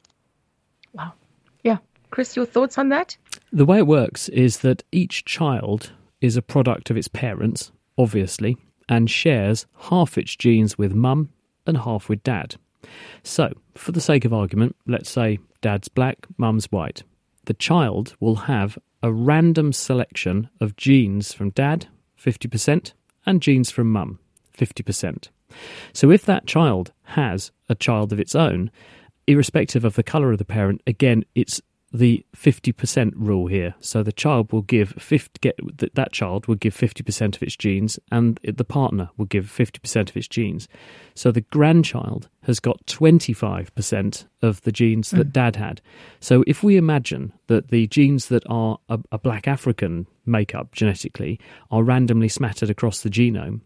Wow. 0.93 1.13
Yeah. 1.63 1.77
Chris, 2.09 2.35
your 2.35 2.45
thoughts 2.45 2.77
on 2.77 2.89
that? 2.89 3.15
The 3.51 3.65
way 3.65 3.79
it 3.79 3.87
works 3.87 4.29
is 4.29 4.59
that 4.59 4.83
each 4.91 5.25
child 5.25 5.91
is 6.21 6.35
a 6.35 6.41
product 6.41 6.89
of 6.89 6.97
its 6.97 7.07
parents, 7.07 7.71
obviously, 7.97 8.57
and 8.87 9.09
shares 9.09 9.65
half 9.77 10.17
its 10.17 10.35
genes 10.35 10.77
with 10.77 10.93
mum 10.93 11.29
and 11.65 11.77
half 11.77 12.09
with 12.09 12.23
dad. 12.23 12.55
So, 13.23 13.53
for 13.75 13.91
the 13.91 14.01
sake 14.01 14.25
of 14.25 14.33
argument, 14.33 14.75
let's 14.87 15.09
say 15.09 15.39
dad's 15.61 15.87
black, 15.87 16.27
mum's 16.37 16.65
white. 16.71 17.03
The 17.45 17.53
child 17.53 18.15
will 18.19 18.35
have 18.35 18.77
a 19.01 19.11
random 19.11 19.73
selection 19.73 20.49
of 20.59 20.75
genes 20.75 21.33
from 21.33 21.51
dad, 21.51 21.87
50%, 22.21 22.93
and 23.25 23.41
genes 23.41 23.71
from 23.71 23.91
mum, 23.91 24.19
50%. 24.57 25.29
So 25.93 26.11
if 26.11 26.25
that 26.25 26.45
child 26.45 26.91
has 27.03 27.51
a 27.69 27.75
child 27.75 28.11
of 28.13 28.19
its 28.19 28.35
own, 28.35 28.71
irrespective 29.27 29.85
of 29.85 29.95
the 29.95 30.03
colour 30.03 30.31
of 30.31 30.37
the 30.37 30.45
parent, 30.45 30.81
again, 30.85 31.23
it's 31.35 31.61
the 31.91 32.23
50% 32.35 33.13
rule 33.15 33.47
here. 33.47 33.73
So 33.79 34.03
the 34.03 34.11
child 34.11 34.51
will 34.51 34.61
give 34.61 34.91
50, 34.91 35.39
get, 35.41 35.59
that 35.95 36.11
child 36.11 36.47
will 36.47 36.55
give 36.55 36.75
50% 36.75 37.35
of 37.35 37.43
its 37.43 37.55
genes 37.55 37.99
and 38.11 38.39
the 38.43 38.63
partner 38.63 39.09
will 39.17 39.25
give 39.25 39.45
50% 39.45 40.09
of 40.09 40.17
its 40.17 40.27
genes. 40.27 40.67
So 41.15 41.31
the 41.31 41.41
grandchild 41.41 42.29
has 42.43 42.59
got 42.59 42.85
25% 42.85 44.25
of 44.41 44.61
the 44.61 44.71
genes 44.71 45.09
that 45.11 45.29
mm. 45.29 45.33
dad 45.33 45.55
had. 45.55 45.81
So 46.19 46.43
if 46.45 46.63
we 46.63 46.77
imagine 46.77 47.33
that 47.47 47.69
the 47.69 47.87
genes 47.87 48.27
that 48.27 48.43
are 48.47 48.77
a, 48.87 48.99
a 49.11 49.17
black 49.17 49.47
African 49.47 50.05
makeup 50.25 50.71
genetically 50.71 51.39
are 51.71 51.83
randomly 51.83 52.29
smattered 52.29 52.69
across 52.69 53.01
the 53.01 53.09
genome, 53.09 53.61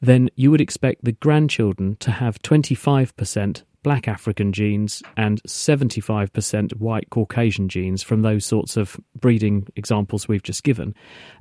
then 0.00 0.28
you 0.34 0.50
would 0.50 0.60
expect 0.60 1.04
the 1.04 1.12
grandchildren 1.12 1.96
to 2.00 2.10
have 2.10 2.42
25% 2.42 3.62
black 3.82 4.08
African 4.08 4.52
genes 4.52 5.02
and 5.16 5.42
75% 5.44 6.76
white 6.76 7.10
Caucasian 7.10 7.68
genes 7.68 8.02
from 8.02 8.22
those 8.22 8.44
sorts 8.44 8.76
of 8.76 8.98
breeding 9.18 9.66
examples 9.76 10.28
we've 10.28 10.42
just 10.42 10.62
given. 10.62 10.94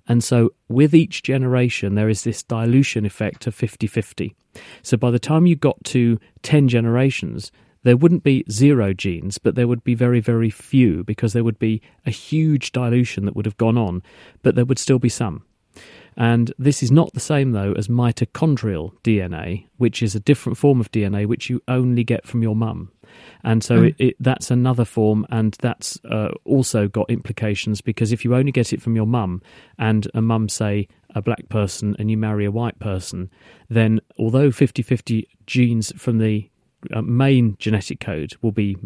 And 0.08 0.24
so, 0.24 0.52
with 0.68 0.94
each 0.94 1.24
generation, 1.24 1.96
there 1.96 2.10
is 2.10 2.24
this 2.24 2.44
dilution 2.44 3.06
effect 3.06 3.48
of 3.48 3.56
50 3.56 3.88
50. 3.88 4.36
So, 4.82 4.98
by 4.98 5.12
the 5.12 5.20
time 5.20 5.46
you 5.46 5.56
got 5.56 5.84
to 5.86 6.20
10 6.42 6.68
generations, 6.68 7.52
there 7.84 7.98
wouldn't 7.98 8.24
be 8.24 8.46
zero 8.50 8.94
genes, 8.94 9.38
but 9.38 9.56
there 9.56 9.68
would 9.68 9.84
be 9.84 9.96
very, 9.96 10.20
very 10.20 10.50
few 10.50 11.04
because 11.04 11.34
there 11.34 11.44
would 11.44 11.60
be 11.60 11.82
a 12.06 12.12
huge 12.12 12.72
dilution 12.72 13.26
that 13.26 13.36
would 13.36 13.46
have 13.46 13.58
gone 13.58 13.78
on, 13.78 14.04
but 14.44 14.56
there 14.56 14.66
would 14.66 14.80
still 14.80 15.00
be 15.00 15.10
some. 15.10 15.44
And 16.18 16.54
this 16.58 16.84
is 16.84 16.92
not 16.92 17.14
the 17.14 17.20
same, 17.20 17.52
though, 17.52 17.74
as 17.74 17.88
mitochondrial 17.88 18.94
DNA, 19.04 19.68
which 19.78 20.04
is 20.04 20.16
a 20.16 20.20
different 20.20 20.58
form 20.58 20.80
of 20.80 20.92
DNA 20.92 21.26
which 21.26 21.50
you 21.50 21.62
only 21.68 22.04
get 22.04 22.28
from 22.28 22.42
your 22.42 22.56
mum. 22.56 22.92
And 23.44 23.64
so 23.64 23.82
mm. 23.82 23.90
it, 23.90 23.96
it, 24.00 24.16
that's 24.20 24.52
another 24.52 24.86
form, 24.86 25.26
and 25.30 25.56
that's 25.62 26.00
uh, 26.06 26.30
also 26.46 26.88
got 26.88 27.10
implications 27.10 27.82
because 27.82 28.12
if 28.12 28.24
you 28.24 28.36
only 28.36 28.52
get 28.52 28.74
it 28.74 28.82
from 28.82 28.96
your 28.96 29.08
mum, 29.08 29.42
and 29.78 30.08
a 30.14 30.22
mum, 30.22 30.50
say, 30.50 30.88
a 31.16 31.22
black 31.22 31.50
person, 31.50 31.96
and 32.00 32.10
you 32.10 32.18
marry 32.18 32.46
a 32.46 32.52
white 32.52 32.80
person, 32.80 33.30
then 33.70 34.00
although 34.18 34.52
50 34.52 34.82
50 34.82 35.28
genes 35.46 35.92
from 35.98 36.20
the 36.20 36.50
uh, 36.94 37.02
main 37.02 37.56
genetic 37.60 38.00
code 38.00 38.34
will 38.42 38.52
be 38.52 38.78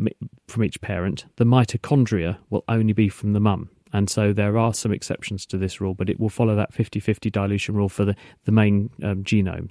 from 0.48 0.64
each 0.64 0.82
parent, 0.82 1.26
the 1.38 1.46
mitochondria 1.46 2.38
will 2.50 2.64
only 2.68 2.94
be 2.94 3.10
from 3.10 3.34
the 3.34 3.40
mum. 3.40 3.70
And 3.96 4.10
so 4.10 4.34
there 4.34 4.58
are 4.58 4.74
some 4.74 4.92
exceptions 4.92 5.46
to 5.46 5.58
this 5.58 5.80
rule, 5.80 5.94
but 5.94 6.10
it 6.10 6.20
will 6.20 6.28
follow 6.28 6.54
that 6.58 6.74
50 6.74 7.00
50 7.00 7.30
dilution 7.30 7.76
rule 7.76 7.88
for 7.88 8.04
the, 8.04 8.14
the 8.44 8.52
main 8.52 8.90
um, 9.02 9.24
genome. 9.24 9.70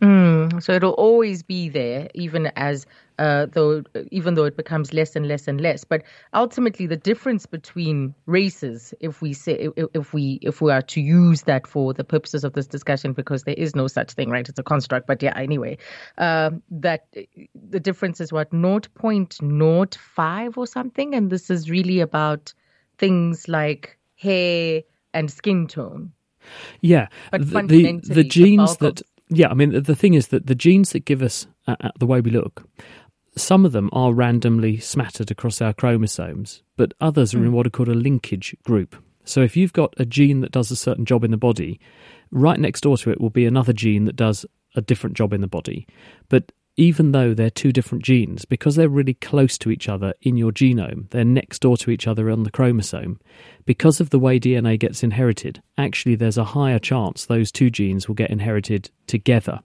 Mm, 0.00 0.62
so 0.62 0.72
it'll 0.72 0.92
always 0.92 1.42
be 1.42 1.68
there, 1.68 2.08
even 2.14 2.46
as 2.56 2.86
uh, 3.18 3.44
though 3.52 3.82
even 4.10 4.32
though 4.32 4.44
it 4.44 4.56
becomes 4.56 4.94
less 4.94 5.14
and 5.14 5.28
less 5.28 5.46
and 5.46 5.60
less. 5.60 5.84
But 5.84 6.04
ultimately, 6.32 6.86
the 6.86 6.96
difference 6.96 7.44
between 7.44 8.14
races, 8.24 8.94
if 9.00 9.20
we 9.20 9.34
say 9.34 9.68
if, 9.76 10.14
we 10.14 10.38
if 10.40 10.62
we 10.62 10.72
are 10.72 10.80
to 10.80 11.00
use 11.02 11.42
that 11.42 11.66
for 11.66 11.92
the 11.92 12.04
purposes 12.04 12.44
of 12.44 12.54
this 12.54 12.66
discussion, 12.66 13.12
because 13.12 13.42
there 13.42 13.56
is 13.58 13.76
no 13.76 13.88
such 13.88 14.12
thing, 14.12 14.30
right? 14.30 14.48
It's 14.48 14.58
a 14.58 14.62
construct. 14.62 15.06
But 15.06 15.22
yeah, 15.22 15.36
anyway, 15.36 15.76
uh, 16.16 16.52
that 16.70 17.08
the 17.70 17.80
difference 17.80 18.22
is 18.22 18.32
what 18.32 18.50
0.05 18.52 20.56
or 20.56 20.66
something, 20.66 21.14
and 21.14 21.28
this 21.28 21.50
is 21.50 21.68
really 21.68 22.00
about 22.00 22.54
things 22.98 23.48
like 23.48 23.98
hair 24.16 24.82
and 25.14 25.30
skin 25.30 25.66
tone. 25.66 26.12
Yeah, 26.80 27.08
but 27.30 27.48
the 27.48 27.62
the, 27.62 28.00
the 28.14 28.24
genes 28.24 28.76
the 28.76 28.86
that 28.86 29.02
yeah, 29.28 29.48
I 29.48 29.54
mean 29.54 29.82
the 29.82 29.96
thing 29.96 30.14
is 30.14 30.28
that 30.28 30.46
the 30.46 30.54
genes 30.54 30.92
that 30.92 31.04
give 31.04 31.22
us 31.22 31.46
uh, 31.66 31.76
uh, 31.80 31.90
the 31.98 32.06
way 32.06 32.20
we 32.20 32.30
look, 32.30 32.64
some 33.36 33.64
of 33.64 33.72
them 33.72 33.90
are 33.92 34.12
randomly 34.12 34.78
smattered 34.78 35.30
across 35.30 35.60
our 35.60 35.72
chromosomes, 35.72 36.62
but 36.76 36.94
others 37.00 37.34
are 37.34 37.38
mm. 37.38 37.42
in 37.42 37.48
hmm. 37.48 37.54
what 37.54 37.66
are 37.66 37.70
called 37.70 37.88
a 37.88 37.94
linkage 37.94 38.56
group. 38.64 38.96
So 39.24 39.42
if 39.42 39.56
you've 39.56 39.74
got 39.74 39.92
a 39.98 40.06
gene 40.06 40.40
that 40.40 40.52
does 40.52 40.70
a 40.70 40.76
certain 40.76 41.04
job 41.04 41.22
in 41.22 41.30
the 41.30 41.36
body, 41.36 41.80
right 42.30 42.58
next 42.58 42.80
door 42.80 42.96
to 42.98 43.10
it 43.10 43.20
will 43.20 43.30
be 43.30 43.44
another 43.44 43.74
gene 43.74 44.06
that 44.06 44.16
does 44.16 44.46
a 44.74 44.80
different 44.80 45.16
job 45.16 45.32
in 45.32 45.42
the 45.42 45.46
body. 45.46 45.86
But 46.28 46.50
even 46.78 47.10
though 47.10 47.34
they're 47.34 47.50
two 47.50 47.72
different 47.72 48.04
genes, 48.04 48.44
because 48.44 48.76
they're 48.76 48.88
really 48.88 49.14
close 49.14 49.58
to 49.58 49.70
each 49.70 49.88
other 49.88 50.14
in 50.22 50.36
your 50.36 50.52
genome, 50.52 51.10
they're 51.10 51.24
next 51.24 51.58
door 51.60 51.76
to 51.76 51.90
each 51.90 52.06
other 52.06 52.30
on 52.30 52.44
the 52.44 52.52
chromosome, 52.52 53.18
because 53.66 54.00
of 54.00 54.10
the 54.10 54.18
way 54.18 54.38
DNA 54.38 54.78
gets 54.78 55.02
inherited, 55.02 55.60
actually 55.76 56.14
there's 56.14 56.38
a 56.38 56.44
higher 56.44 56.78
chance 56.78 57.26
those 57.26 57.50
two 57.50 57.68
genes 57.68 58.06
will 58.06 58.14
get 58.14 58.30
inherited 58.30 58.90
together. 59.08 59.58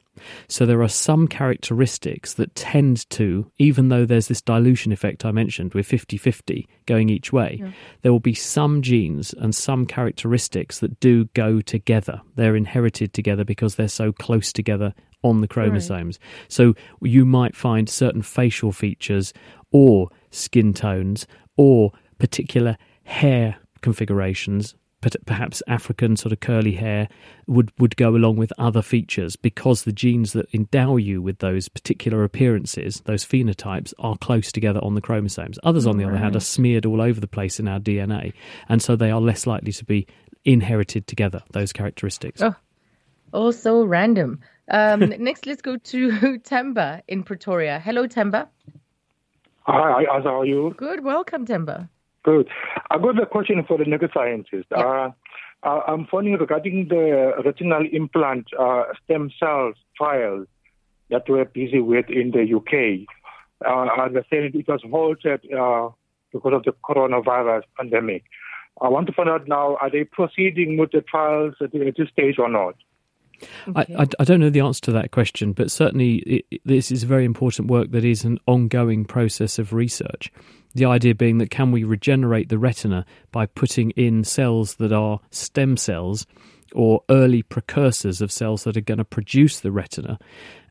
So 0.47 0.65
there 0.65 0.81
are 0.81 0.89
some 0.89 1.27
characteristics 1.27 2.33
that 2.33 2.55
tend 2.55 3.07
to, 3.11 3.49
even 3.59 3.89
though 3.89 4.05
there's 4.05 4.27
this 4.27 4.41
dilution 4.41 4.91
effect 4.91 5.23
I 5.23 5.31
mentioned 5.31 5.75
with 5.75 5.85
50 5.85 6.17
50 6.17 6.67
going 6.87 7.09
each 7.09 7.31
way, 7.31 7.57
yeah. 7.59 7.71
there 8.01 8.11
will 8.11 8.19
be 8.19 8.33
some 8.33 8.81
genes 8.81 9.33
and 9.33 9.53
some 9.53 9.85
characteristics 9.85 10.79
that 10.79 10.99
do 10.99 11.25
go 11.35 11.61
together. 11.61 12.21
They're 12.35 12.55
inherited 12.55 13.13
together 13.13 13.45
because 13.45 13.75
they're 13.75 13.87
so 13.87 14.11
close 14.11 14.51
together 14.51 14.93
on 15.23 15.41
the 15.41 15.47
chromosomes. 15.47 16.19
Right. 16.21 16.51
So 16.51 16.73
you 17.01 17.25
might 17.25 17.55
find 17.55 17.89
certain 17.89 18.21
facial 18.21 18.71
features 18.71 19.33
or 19.71 20.09
skin 20.31 20.73
tones 20.73 21.25
or 21.57 21.91
particular 22.19 22.77
hair 23.03 23.57
configurations 23.81 24.75
perhaps 25.25 25.61
African 25.67 26.15
sort 26.15 26.31
of 26.31 26.39
curly 26.39 26.73
hair 26.73 27.07
would, 27.47 27.71
would 27.79 27.97
go 27.97 28.15
along 28.15 28.37
with 28.37 28.53
other 28.57 28.81
features 28.81 29.35
because 29.35 29.83
the 29.83 29.91
genes 29.91 30.33
that 30.33 30.47
endow 30.53 30.97
you 30.97 31.21
with 31.21 31.39
those 31.39 31.67
particular 31.67 32.23
appearances, 32.23 33.01
those 33.05 33.25
phenotypes, 33.25 33.93
are 33.99 34.17
close 34.17 34.51
together 34.51 34.79
on 34.83 34.95
the 34.95 35.01
chromosomes. 35.01 35.59
Others, 35.63 35.87
on 35.87 35.97
the 35.97 36.05
right. 36.05 36.11
other 36.11 36.19
hand, 36.19 36.35
are 36.35 36.41
smeared 36.41 36.85
all 36.85 37.01
over 37.01 37.19
the 37.19 37.27
place 37.27 37.59
in 37.59 37.67
our 37.67 37.79
DNA, 37.79 38.33
and 38.69 38.81
so 38.81 38.95
they 38.95 39.11
are 39.11 39.21
less 39.21 39.45
likely 39.45 39.71
to 39.73 39.85
be 39.85 40.07
inherited 40.45 41.07
together, 41.07 41.41
those 41.51 41.73
characteristics. 41.73 42.41
Oh, 42.41 42.55
all 43.33 43.51
so 43.51 43.83
random. 43.83 44.39
Um, 44.69 44.99
next, 45.19 45.45
let's 45.45 45.61
go 45.61 45.77
to 45.77 46.09
Temba 46.39 47.01
in 47.07 47.23
Pretoria. 47.23 47.79
Hello, 47.79 48.07
Temba. 48.07 48.47
Hi, 49.65 50.03
how 50.09 50.41
are 50.41 50.45
you? 50.45 50.73
Good. 50.77 51.03
Welcome, 51.03 51.45
Temba. 51.45 51.87
Good. 52.23 52.49
I 52.91 52.97
got 52.97 53.21
a 53.21 53.25
question 53.25 53.63
for 53.67 53.77
the 53.77 53.85
neuroscientist. 53.85 54.65
Yeah. 54.71 54.77
Uh, 54.77 55.11
uh, 55.63 55.81
I'm 55.87 56.05
phoning 56.07 56.33
regarding 56.33 56.89
the 56.89 57.33
retinal 57.45 57.85
implant 57.91 58.47
uh, 58.59 58.83
stem 59.03 59.31
cells 59.39 59.75
trials 59.95 60.47
that 61.09 61.23
we're 61.29 61.45
busy 61.45 61.79
with 61.79 62.09
in 62.09 62.31
the 62.31 62.43
UK. 62.55 63.07
Uh, 63.65 63.85
I 63.85 64.05
understand 64.05 64.55
it 64.55 64.67
was 64.67 64.81
halted 64.89 65.41
uh, 65.53 65.89
because 66.33 66.53
of 66.53 66.63
the 66.63 66.73
coronavirus 66.83 67.63
pandemic. 67.77 68.23
I 68.81 68.89
want 68.89 69.07
to 69.07 69.13
find 69.13 69.29
out 69.29 69.47
now, 69.47 69.77
are 69.77 69.89
they 69.89 70.03
proceeding 70.03 70.77
with 70.77 70.91
the 70.91 71.01
trials 71.01 71.55
at 71.61 71.71
this 71.71 72.09
stage 72.11 72.39
or 72.39 72.49
not? 72.49 72.75
Okay. 73.67 73.95
I, 73.95 74.07
I, 74.19 74.23
don't 74.23 74.39
know 74.39 74.49
the 74.49 74.59
answer 74.59 74.81
to 74.81 74.91
that 74.93 75.11
question, 75.11 75.53
but 75.53 75.71
certainly 75.71 76.15
it, 76.17 76.61
this 76.65 76.91
is 76.91 77.03
very 77.03 77.25
important 77.25 77.69
work 77.69 77.91
that 77.91 78.05
is 78.05 78.23
an 78.23 78.39
ongoing 78.47 79.05
process 79.05 79.59
of 79.59 79.73
research. 79.73 80.31
The 80.75 80.85
idea 80.85 81.15
being 81.15 81.37
that 81.37 81.51
can 81.51 81.71
we 81.71 81.83
regenerate 81.83 82.49
the 82.49 82.57
retina 82.57 83.05
by 83.31 83.45
putting 83.45 83.91
in 83.91 84.23
cells 84.23 84.75
that 84.75 84.91
are 84.91 85.19
stem 85.29 85.77
cells 85.77 86.25
or 86.73 87.01
early 87.09 87.43
precursors 87.43 88.21
of 88.21 88.31
cells 88.31 88.63
that 88.63 88.75
are 88.75 88.81
going 88.81 88.97
to 88.97 89.05
produce 89.05 89.59
the 89.59 89.71
retina, 89.71 90.17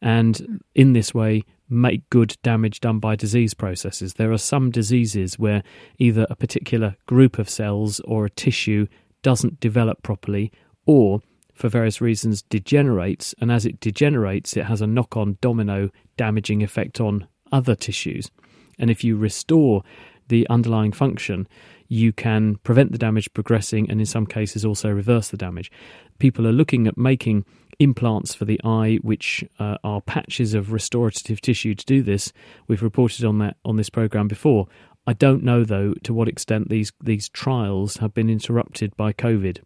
and 0.00 0.62
in 0.74 0.92
this 0.92 1.14
way 1.14 1.44
make 1.72 2.08
good 2.10 2.36
damage 2.42 2.80
done 2.80 2.98
by 2.98 3.16
disease 3.16 3.54
processes. 3.54 4.14
There 4.14 4.30
are 4.30 4.38
some 4.38 4.70
diseases 4.70 5.38
where 5.38 5.62
either 5.98 6.26
a 6.28 6.36
particular 6.36 6.96
group 7.06 7.38
of 7.38 7.48
cells 7.48 7.98
or 8.00 8.26
a 8.26 8.30
tissue 8.30 8.86
doesn't 9.22 9.58
develop 9.58 10.02
properly, 10.02 10.52
or 10.84 11.22
for 11.54 11.68
various 11.68 12.00
reasons 12.00 12.42
degenerates, 12.42 13.34
and 13.40 13.52
as 13.52 13.66
it 13.66 13.80
degenerates, 13.80 14.56
it 14.56 14.64
has 14.64 14.80
a 14.80 14.86
knock 14.86 15.16
on 15.16 15.38
domino 15.40 15.90
damaging 16.16 16.62
effect 16.62 17.00
on 17.00 17.26
other 17.50 17.74
tissues. 17.74 18.30
And 18.78 18.90
if 18.90 19.04
you 19.04 19.16
restore 19.16 19.82
the 20.28 20.46
underlying 20.48 20.92
function, 20.92 21.46
you 21.88 22.12
can 22.12 22.56
prevent 22.64 22.90
the 22.90 22.98
damage 22.98 23.32
progressing 23.34 23.90
and 23.90 24.00
in 24.00 24.06
some 24.06 24.24
cases 24.26 24.64
also 24.64 24.88
reverse 24.90 25.28
the 25.28 25.36
damage. 25.36 25.70
People 26.18 26.46
are 26.46 26.52
looking 26.52 26.86
at 26.86 26.96
making 26.96 27.44
implants 27.78 28.34
for 28.34 28.44
the 28.44 28.60
eye, 28.64 28.98
which 29.02 29.44
uh, 29.58 29.76
are 29.84 30.00
patches 30.00 30.54
of 30.54 30.72
restorative 30.72 31.40
tissue 31.40 31.74
to 31.74 31.84
do 31.84 32.02
this. 32.02 32.32
We've 32.66 32.82
reported 32.82 33.24
on 33.24 33.38
that 33.38 33.56
on 33.64 33.76
this 33.76 33.90
program 33.90 34.28
before. 34.28 34.68
I 35.06 35.12
don't 35.12 35.42
know 35.42 35.64
though 35.64 35.94
to 36.04 36.14
what 36.14 36.28
extent 36.28 36.68
these 36.68 36.92
these 37.02 37.28
trials 37.28 37.98
have 37.98 38.14
been 38.14 38.30
interrupted 38.30 38.96
by 38.96 39.12
COVID 39.12 39.58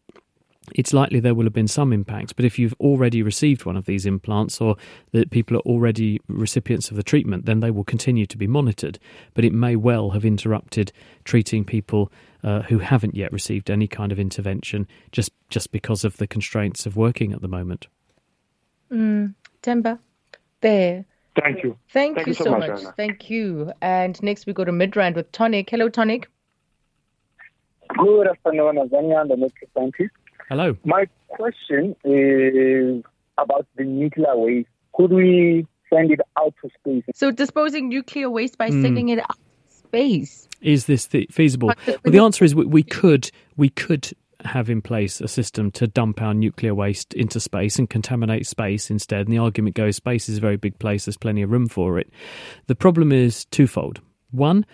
it's 0.75 0.93
likely 0.93 1.21
there 1.21 1.35
will 1.35 1.45
have 1.45 1.53
been 1.53 1.69
some 1.69 1.93
impact. 1.93 2.37
But 2.37 2.45
if 2.45 2.59
you've 2.59 2.75
already 2.81 3.23
received 3.23 3.65
one 3.65 3.77
of 3.77 3.87
these 3.87 4.07
implants 4.07 4.61
or 4.61 4.77
that 5.13 5.31
people 5.31 5.57
are 5.57 5.61
already 5.61 6.21
recipients 6.29 6.91
of 6.91 6.97
the 6.97 7.03
treatment, 7.03 7.47
then 7.47 7.61
they 7.61 7.71
will 7.71 7.85
continue 7.85 8.27
to 8.27 8.37
be 8.37 8.47
monitored. 8.47 8.99
But 9.35 9.45
it 9.45 9.53
may 9.53 9.77
well 9.77 10.11
have 10.11 10.25
interrupted 10.25 10.93
treating 11.25 11.65
people 11.65 12.11
uh, 12.43 12.63
who 12.63 12.79
haven't 12.79 13.15
yet 13.15 13.33
received 13.33 13.71
any 13.71 13.87
kind 13.87 14.13
of 14.13 14.19
intervention 14.19 14.87
just, 15.13 15.33
just 15.51 15.73
because 15.73 16.05
of 16.05 16.17
the 16.17 16.27
constraints 16.27 16.87
of 16.87 16.97
working 16.97 17.33
at 17.33 17.43
the 17.43 17.49
moment. 17.49 17.87
Mm, 18.91 19.35
Temba, 19.63 19.99
there. 20.61 21.05
Thank 21.41 21.63
you. 21.63 21.77
Thank, 21.91 22.17
Thank 22.17 22.27
you, 22.29 22.31
you 22.31 22.35
so 22.35 22.45
so 22.45 22.51
much, 22.53 22.83
much. 22.83 22.95
Thank 22.97 23.29
you. 23.29 23.73
And 23.83 24.21
next 24.23 24.47
we 24.47 24.53
go 24.53 24.65
to 24.65 24.73
Midrand 24.73 25.17
with 25.17 25.31
Tonic. 25.33 25.69
Hello, 25.71 25.89
Tonic. 25.89 26.29
Good 27.99 28.27
afternoon, 28.27 28.77
Azania 28.77 29.21
and 29.21 29.31
the 29.31 29.37
medical 29.37 29.69
scientist. 29.75 30.11
Hello. 30.49 30.77
My 30.85 31.07
question 31.29 31.97
is 32.05 33.03
about 33.39 33.67
the 33.77 33.85
nuclear 33.85 34.37
waste. 34.37 34.69
Could 34.95 35.13
we 35.13 35.67
send 35.93 36.11
it 36.13 36.21
out 36.39 36.55
to 36.63 36.71
space? 36.81 37.05
So 37.15 37.31
disposing 37.31 37.89
nuclear 37.89 38.31
waste 38.31 38.57
by 38.59 38.69
Hmm. 38.71 38.83
sending 38.83 39.09
it 39.11 39.19
out 39.19 39.37
to 39.37 39.75
space. 39.75 40.49
Is 40.63 40.87
this 40.87 41.07
th- 41.07 41.31
feasible? 41.31 41.73
The- 41.85 41.99
Well, 42.05 42.13
the 42.13 42.19
answer 42.21 42.45
is 42.45 42.55
we, 42.55 42.65
we 42.65 42.83
could 42.83 43.31
we 43.57 43.69
could 43.71 44.11
have 44.45 44.71
in 44.71 44.81
place 44.83 45.21
a 45.21 45.27
system 45.29 45.71
to 45.73 45.87
dump 45.87 46.21
our 46.23 46.35
nuclear 46.35 46.75
waste 46.75 47.15
into 47.15 47.41
space 47.41 47.79
and 47.79 47.89
contaminate 47.91 48.47
space 48.47 48.91
instead. 48.91 49.21
And 49.27 49.33
the 49.33 49.39
argument 49.39 49.75
goes 49.75 49.97
space 49.97 50.29
is 50.29 50.39
a 50.39 50.41
very 50.41 50.57
big 50.57 50.79
place, 50.79 51.07
there's 51.07 51.17
plenty 51.17 51.43
of 51.43 51.51
room 51.51 51.67
for 51.69 51.99
it. 51.99 52.11
The 52.67 52.75
problem 52.77 53.11
is 53.13 53.47
twofold. 53.47 54.01
One, 54.31 54.65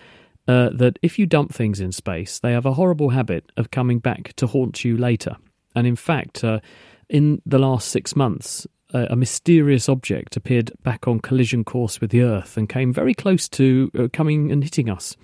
uh, 0.49 0.71
that 0.75 0.99
if 1.03 1.19
you 1.19 1.27
dump 1.27 1.55
things 1.55 1.81
in 1.81 1.93
space, 1.93 2.41
they 2.41 2.53
have 2.53 2.67
a 2.67 2.73
horrible 2.75 3.11
habit 3.11 3.51
of 3.57 3.71
coming 3.71 3.99
back 4.01 4.35
to 4.37 4.47
haunt 4.49 4.85
you 4.85 4.97
later. 4.97 5.37
And 5.75 5.87
in 5.87 5.97
fact, 5.97 6.45
uh, 6.45 6.61
in 7.09 7.41
the 7.47 7.59
last 7.59 7.89
six 7.89 8.15
months, 8.17 8.67
uh, 8.95 9.07
a 9.09 9.17
mysterious 9.17 9.89
object 9.89 10.37
appeared 10.37 10.71
back 10.83 11.09
on 11.09 11.19
collision 11.19 11.65
course 11.65 11.99
with 12.01 12.11
the 12.11 12.21
Earth 12.21 12.59
and 12.59 12.69
came 12.69 12.93
very 12.93 13.15
close 13.15 13.49
to 13.49 13.91
uh, 13.99 14.09
coming 14.13 14.53
and 14.53 14.63
hitting 14.63 14.91
us. 14.91 15.17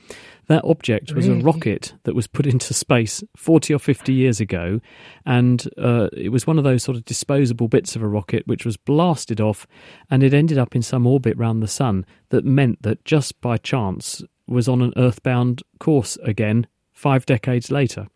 That 0.46 0.64
object 0.64 1.12
was 1.12 1.28
Really? 1.28 1.40
a 1.40 1.44
rocket 1.44 1.92
that 2.04 2.14
was 2.14 2.26
put 2.26 2.46
into 2.46 2.72
space 2.72 3.22
40 3.36 3.74
or 3.74 3.78
50 3.78 4.14
years 4.14 4.40
ago, 4.40 4.80
and 5.26 5.68
uh, 5.76 6.08
it 6.16 6.30
was 6.30 6.46
one 6.46 6.56
of 6.56 6.64
those 6.64 6.82
sort 6.82 6.96
of 6.96 7.04
disposable 7.04 7.68
bits 7.68 7.94
of 7.94 8.02
a 8.02 8.08
rocket 8.08 8.46
which 8.46 8.64
was 8.64 8.78
blasted 8.78 9.38
off, 9.38 9.66
and 10.10 10.22
it 10.22 10.32
ended 10.32 10.56
up 10.56 10.74
in 10.74 10.80
some 10.80 11.06
orbit 11.06 11.36
round 11.36 11.62
the 11.62 11.68
Sun 11.68 12.06
that 12.30 12.46
meant 12.46 12.80
that 12.82 13.04
just 13.04 13.38
by 13.42 13.58
chance 13.58 14.22
was 14.46 14.66
on 14.66 14.80
an 14.80 14.94
Earthbound 14.96 15.62
course 15.78 16.16
again 16.24 16.66
five 16.94 17.26
decades 17.26 17.70
later. 17.70 18.06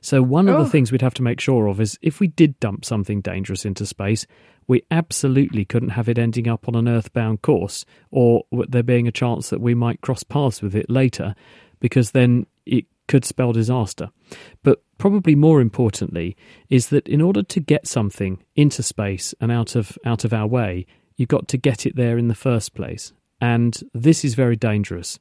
So, 0.00 0.22
one 0.22 0.48
of 0.48 0.56
Oh. 0.56 0.64
the 0.64 0.70
things 0.70 0.90
we'd 0.90 1.02
have 1.02 1.14
to 1.14 1.22
make 1.22 1.40
sure 1.40 1.66
of 1.66 1.80
is 1.80 1.98
if 2.02 2.20
we 2.20 2.28
did 2.28 2.58
dump 2.60 2.84
something 2.84 3.20
dangerous 3.20 3.64
into 3.64 3.84
space, 3.86 4.26
we 4.66 4.82
absolutely 4.90 5.64
couldn't 5.64 5.90
have 5.90 6.08
it 6.08 6.18
ending 6.18 6.48
up 6.48 6.68
on 6.68 6.74
an 6.74 6.88
earthbound 6.88 7.42
course 7.42 7.84
or 8.10 8.44
there 8.68 8.82
being 8.82 9.08
a 9.08 9.12
chance 9.12 9.50
that 9.50 9.60
we 9.60 9.74
might 9.74 10.00
cross 10.00 10.22
paths 10.22 10.62
with 10.62 10.74
it 10.74 10.88
later, 10.88 11.34
because 11.80 12.12
then 12.12 12.46
it 12.66 12.84
could 13.08 13.24
spell 13.24 13.52
disaster. 13.52 14.10
But 14.62 14.82
probably 14.96 15.34
more 15.34 15.60
importantly 15.60 16.36
is 16.68 16.88
that 16.90 17.08
in 17.08 17.20
order 17.20 17.42
to 17.42 17.60
get 17.60 17.86
something 17.88 18.42
into 18.54 18.82
space 18.82 19.34
and 19.40 19.50
out 19.50 19.74
of 19.74 19.98
out 20.04 20.24
of 20.24 20.32
our 20.32 20.46
way, 20.46 20.86
you've 21.16 21.28
got 21.28 21.48
to 21.48 21.58
get 21.58 21.84
it 21.84 21.96
there 21.96 22.16
in 22.16 22.28
the 22.28 22.34
first 22.34 22.72
place. 22.74 23.12
And 23.40 23.82
this 23.92 24.24
is 24.24 24.34
very 24.34 24.56
dangerous. 24.56 25.18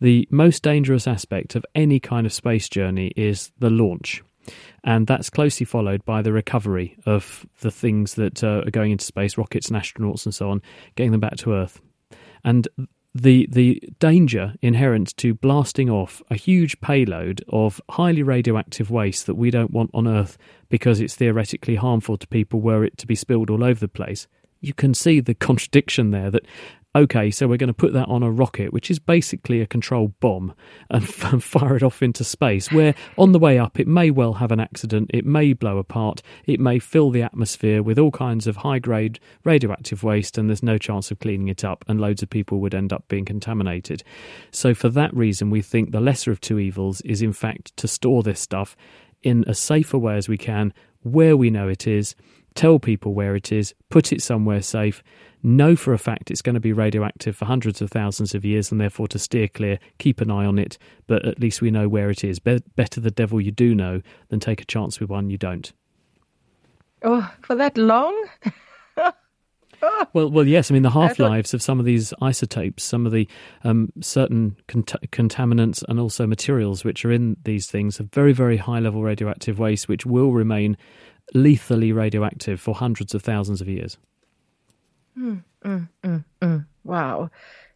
The 0.00 0.28
most 0.30 0.62
dangerous 0.62 1.06
aspect 1.06 1.54
of 1.54 1.66
any 1.74 1.98
kind 1.98 2.26
of 2.26 2.32
space 2.32 2.68
journey 2.68 3.12
is 3.16 3.50
the 3.58 3.70
launch. 3.70 4.22
And 4.84 5.06
that's 5.06 5.28
closely 5.28 5.66
followed 5.66 6.04
by 6.04 6.22
the 6.22 6.32
recovery 6.32 6.96
of 7.04 7.46
the 7.60 7.70
things 7.70 8.14
that 8.14 8.42
uh, 8.42 8.62
are 8.66 8.70
going 8.70 8.92
into 8.92 9.04
space, 9.04 9.36
rockets 9.36 9.68
and 9.68 9.76
astronauts 9.76 10.24
and 10.24 10.34
so 10.34 10.50
on, 10.50 10.62
getting 10.94 11.12
them 11.12 11.20
back 11.20 11.36
to 11.38 11.52
Earth. 11.52 11.80
And 12.44 12.66
the 13.14 13.48
the 13.50 13.82
danger 13.98 14.54
inherent 14.62 15.16
to 15.16 15.34
blasting 15.34 15.90
off 15.90 16.22
a 16.30 16.34
huge 16.34 16.80
payload 16.80 17.42
of 17.48 17.80
highly 17.90 18.22
radioactive 18.22 18.90
waste 18.90 19.26
that 19.26 19.34
we 19.34 19.50
don't 19.50 19.72
want 19.72 19.90
on 19.92 20.06
Earth 20.06 20.38
because 20.68 21.00
it's 21.00 21.16
theoretically 21.16 21.76
harmful 21.76 22.16
to 22.16 22.26
people 22.28 22.60
were 22.60 22.84
it 22.84 22.96
to 22.98 23.06
be 23.06 23.14
spilled 23.14 23.50
all 23.50 23.64
over 23.64 23.80
the 23.80 23.88
place. 23.88 24.28
You 24.60 24.74
can 24.74 24.94
see 24.94 25.20
the 25.20 25.34
contradiction 25.34 26.10
there 26.10 26.30
that 26.30 26.44
okay, 26.98 27.30
so 27.30 27.46
we're 27.46 27.56
going 27.56 27.68
to 27.68 27.74
put 27.74 27.92
that 27.92 28.08
on 28.08 28.22
a 28.22 28.30
rocket, 28.30 28.72
which 28.72 28.90
is 28.90 28.98
basically 28.98 29.60
a 29.60 29.66
controlled 29.66 30.18
bomb, 30.20 30.54
and 30.90 31.04
f- 31.08 31.42
fire 31.42 31.76
it 31.76 31.82
off 31.82 32.02
into 32.02 32.24
space, 32.24 32.72
where 32.72 32.94
on 33.16 33.32
the 33.32 33.38
way 33.38 33.58
up 33.58 33.78
it 33.78 33.86
may 33.86 34.10
well 34.10 34.34
have 34.34 34.50
an 34.50 34.60
accident, 34.60 35.10
it 35.14 35.24
may 35.24 35.52
blow 35.52 35.78
apart, 35.78 36.22
it 36.46 36.58
may 36.58 36.78
fill 36.78 37.10
the 37.10 37.22
atmosphere 37.22 37.82
with 37.82 37.98
all 37.98 38.10
kinds 38.10 38.46
of 38.46 38.56
high 38.56 38.78
grade 38.78 39.20
radioactive 39.44 40.02
waste, 40.02 40.38
and 40.38 40.48
there's 40.48 40.62
no 40.62 40.78
chance 40.78 41.10
of 41.10 41.18
cleaning 41.18 41.48
it 41.48 41.64
up, 41.64 41.84
and 41.88 42.00
loads 42.00 42.22
of 42.22 42.30
people 42.30 42.58
would 42.60 42.74
end 42.74 42.92
up 42.92 43.06
being 43.08 43.24
contaminated. 43.24 44.02
So, 44.50 44.74
for 44.74 44.88
that 44.90 45.14
reason, 45.14 45.50
we 45.50 45.62
think 45.62 45.92
the 45.92 46.00
lesser 46.00 46.32
of 46.32 46.40
two 46.40 46.58
evils 46.58 47.00
is, 47.02 47.22
in 47.22 47.32
fact, 47.32 47.76
to 47.76 47.88
store 47.88 48.22
this 48.22 48.40
stuff 48.40 48.76
in 49.22 49.44
as 49.44 49.58
safe 49.58 49.92
a 49.94 49.98
way 49.98 50.16
as 50.16 50.28
we 50.28 50.38
can, 50.38 50.72
where 51.02 51.36
we 51.36 51.50
know 51.50 51.68
it 51.68 51.86
is, 51.86 52.14
tell 52.58 52.80
people 52.80 53.14
where 53.14 53.36
it 53.36 53.52
is, 53.52 53.72
put 53.88 54.12
it 54.12 54.20
somewhere 54.20 54.60
safe, 54.60 55.00
know 55.44 55.76
for 55.76 55.92
a 55.92 55.98
fact 55.98 56.28
it's 56.28 56.42
going 56.42 56.54
to 56.54 56.60
be 56.60 56.72
radioactive 56.72 57.36
for 57.36 57.44
hundreds 57.44 57.80
of 57.80 57.88
thousands 57.88 58.34
of 58.34 58.44
years 58.44 58.72
and 58.72 58.80
therefore 58.80 59.06
to 59.06 59.16
steer 59.16 59.46
clear, 59.46 59.78
keep 59.98 60.20
an 60.20 60.28
eye 60.28 60.44
on 60.44 60.58
it, 60.58 60.76
but 61.06 61.24
at 61.24 61.38
least 61.38 61.62
we 61.62 61.70
know 61.70 61.88
where 61.88 62.10
it 62.10 62.24
is. 62.24 62.40
Be- 62.40 62.60
better 62.74 63.00
the 63.00 63.12
devil 63.12 63.40
you 63.40 63.52
do 63.52 63.76
know 63.76 64.02
than 64.28 64.40
take 64.40 64.60
a 64.60 64.64
chance 64.64 64.98
with 64.98 65.08
one 65.08 65.30
you 65.30 65.38
don't. 65.38 65.72
Oh, 67.04 67.32
for 67.42 67.54
that 67.54 67.78
long? 67.78 68.26
Well, 70.12 70.28
well, 70.28 70.46
yes. 70.46 70.70
I 70.70 70.74
mean, 70.74 70.82
the 70.82 70.90
half 70.90 71.20
lives 71.20 71.54
of 71.54 71.62
some 71.62 71.78
of 71.78 71.84
these 71.84 72.12
isotopes, 72.20 72.82
some 72.82 73.06
of 73.06 73.12
the 73.12 73.28
um, 73.62 73.92
certain 74.00 74.56
cont- 74.66 75.10
contaminants, 75.12 75.84
and 75.88 76.00
also 76.00 76.26
materials 76.26 76.82
which 76.82 77.04
are 77.04 77.12
in 77.12 77.36
these 77.44 77.68
things, 77.68 78.00
are 78.00 78.08
very, 78.12 78.32
very 78.32 78.56
high 78.56 78.80
level 78.80 79.02
radioactive 79.02 79.60
waste, 79.60 79.86
which 79.86 80.04
will 80.04 80.32
remain 80.32 80.76
lethally 81.34 81.92
radioactive 81.92 82.60
for 82.60 82.74
hundreds 82.74 83.14
of 83.14 83.22
thousands 83.22 83.60
of 83.60 83.68
years. 83.68 83.98
Hmm, 85.14 85.38
hmm, 85.62 86.16
hmm, 86.42 86.58
wow. 86.84 87.30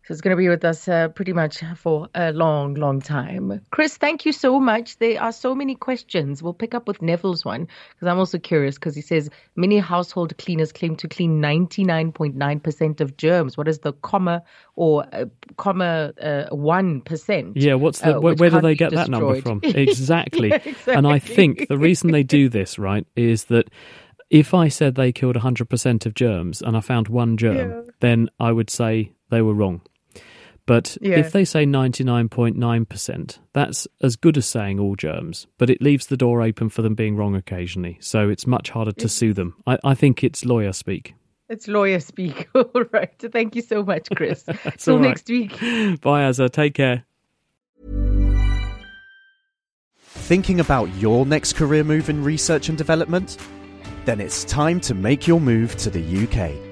So 0.05 0.13
it's 0.13 0.21
going 0.21 0.37
to 0.37 0.41
be 0.41 0.49
with 0.49 0.65
us 0.65 0.89
uh, 0.89 1.09
pretty 1.09 1.33
much 1.33 1.63
for 1.77 2.09
a 2.17 2.33
long, 2.33 2.75
long 2.75 3.01
time. 3.01 3.61
Chris, 3.71 3.97
thank 3.97 4.27
you 4.27 4.33
so 4.33 4.59
much. 4.59 4.99
There 4.99 5.21
are 5.23 5.31
so 5.31 5.55
many 5.55 5.77
questions. 5.77 6.43
We'll 6.43 6.55
pick 6.55 6.75
up 6.75 6.89
with 6.89 7.01
Neville's 7.01 7.45
one 7.45 7.69
because 7.95 8.09
I'm 8.09 8.19
also 8.19 8.39
curious 8.39 8.75
because 8.75 8.97
he 8.97 9.01
says 9.01 9.31
many 9.55 9.79
household 9.79 10.37
cleaners 10.39 10.73
claim 10.73 10.97
to 10.97 11.07
clean 11.09 11.41
99.9% 11.41 13.01
of 13.01 13.17
germs. 13.17 13.57
What 13.57 13.69
is 13.69 13.79
the 13.81 13.93
comma 13.93 14.43
or 14.75 15.07
uh, 15.13 15.27
comma 15.57 16.13
uh, 16.21 16.47
1%? 16.51 17.53
Yeah, 17.55 17.75
what's 17.75 18.01
the 18.01 18.17
uh, 18.17 18.21
where, 18.21 18.35
do 18.35 18.61
they 18.61 18.75
get 18.75 18.93
that 18.93 19.09
number 19.09 19.41
from? 19.41 19.61
Exactly. 19.83 20.49
Yeah, 20.49 20.59
And 20.89 21.07
I 21.07 21.19
think 21.19 21.69
the 21.69 21.79
reason 21.79 22.11
they 22.11 22.23
do 22.25 22.49
this, 22.49 22.79
right, 22.79 23.07
is 23.15 23.45
that 23.45 23.71
if 24.31 24.53
I 24.53 24.69
said 24.69 24.95
they 24.97 25.13
killed 25.13 25.37
100% 25.37 26.07
of 26.07 26.15
germs 26.15 26.61
and 26.61 26.77
I 26.77 26.81
found 26.81 27.09
one 27.09 27.37
germ, 27.37 27.71
Yeah. 27.71 27.81
then 28.01 28.31
I 28.41 28.51
would 28.51 28.71
say 28.71 29.13
they 29.31 29.43
were 29.43 29.55
wrong. 29.55 29.81
But 30.73 30.97
Yeah. 31.03 31.19
if 31.19 31.33
they 31.33 31.45
say 31.45 31.67
99.9%, 31.67 33.39
that's 33.53 33.87
as 34.01 34.17
good 34.17 34.39
as 34.39 34.47
saying 34.47 34.81
all 34.81 34.97
germs, 34.97 35.47
but 35.59 35.69
it 35.69 35.83
leaves 35.83 36.07
the 36.07 36.17
door 36.17 36.41
open 36.41 36.71
for 36.71 36.81
them 36.81 36.95
being 36.95 37.15
wrong 37.15 37.37
occasionally. 37.37 37.99
So 38.01 38.31
it's 38.31 38.47
much 38.47 38.71
harder 38.71 38.93
to 38.93 39.07
sue 39.07 39.35
them. 39.35 39.55
I, 39.67 39.77
I 39.85 39.93
think 39.95 40.25
it's 40.25 40.47
lawyer 40.47 40.73
speak. 40.73 41.13
It's 41.51 41.69
lawyer 41.69 42.01
speak. 42.01 42.49
All 42.55 42.85
right. 42.91 43.13
Thank 43.19 43.55
you 43.55 43.61
so 43.61 43.83
much, 43.83 44.09
Chris. 44.17 44.45
Till 44.79 44.95
all 44.95 45.01
right. 45.01 45.09
next 45.09 45.29
week. 45.29 45.61
Bye, 46.01 46.23
Azza. 46.23 46.51
Take 46.51 46.73
care. 46.73 47.05
Thinking 49.99 50.59
about 50.61 50.87
your 50.95 51.27
next 51.27 51.53
career 51.53 51.85
move 51.85 52.09
in 52.09 52.25
research 52.25 52.71
and 52.71 52.79
development? 52.79 53.37
Then 54.07 54.23
it's 54.23 54.45
time 54.45 54.81
to 54.81 54.95
make 54.95 55.27
your 55.27 55.39
move 55.39 55.77
to 55.77 55.91
the 55.91 56.01
UK. 56.25 56.72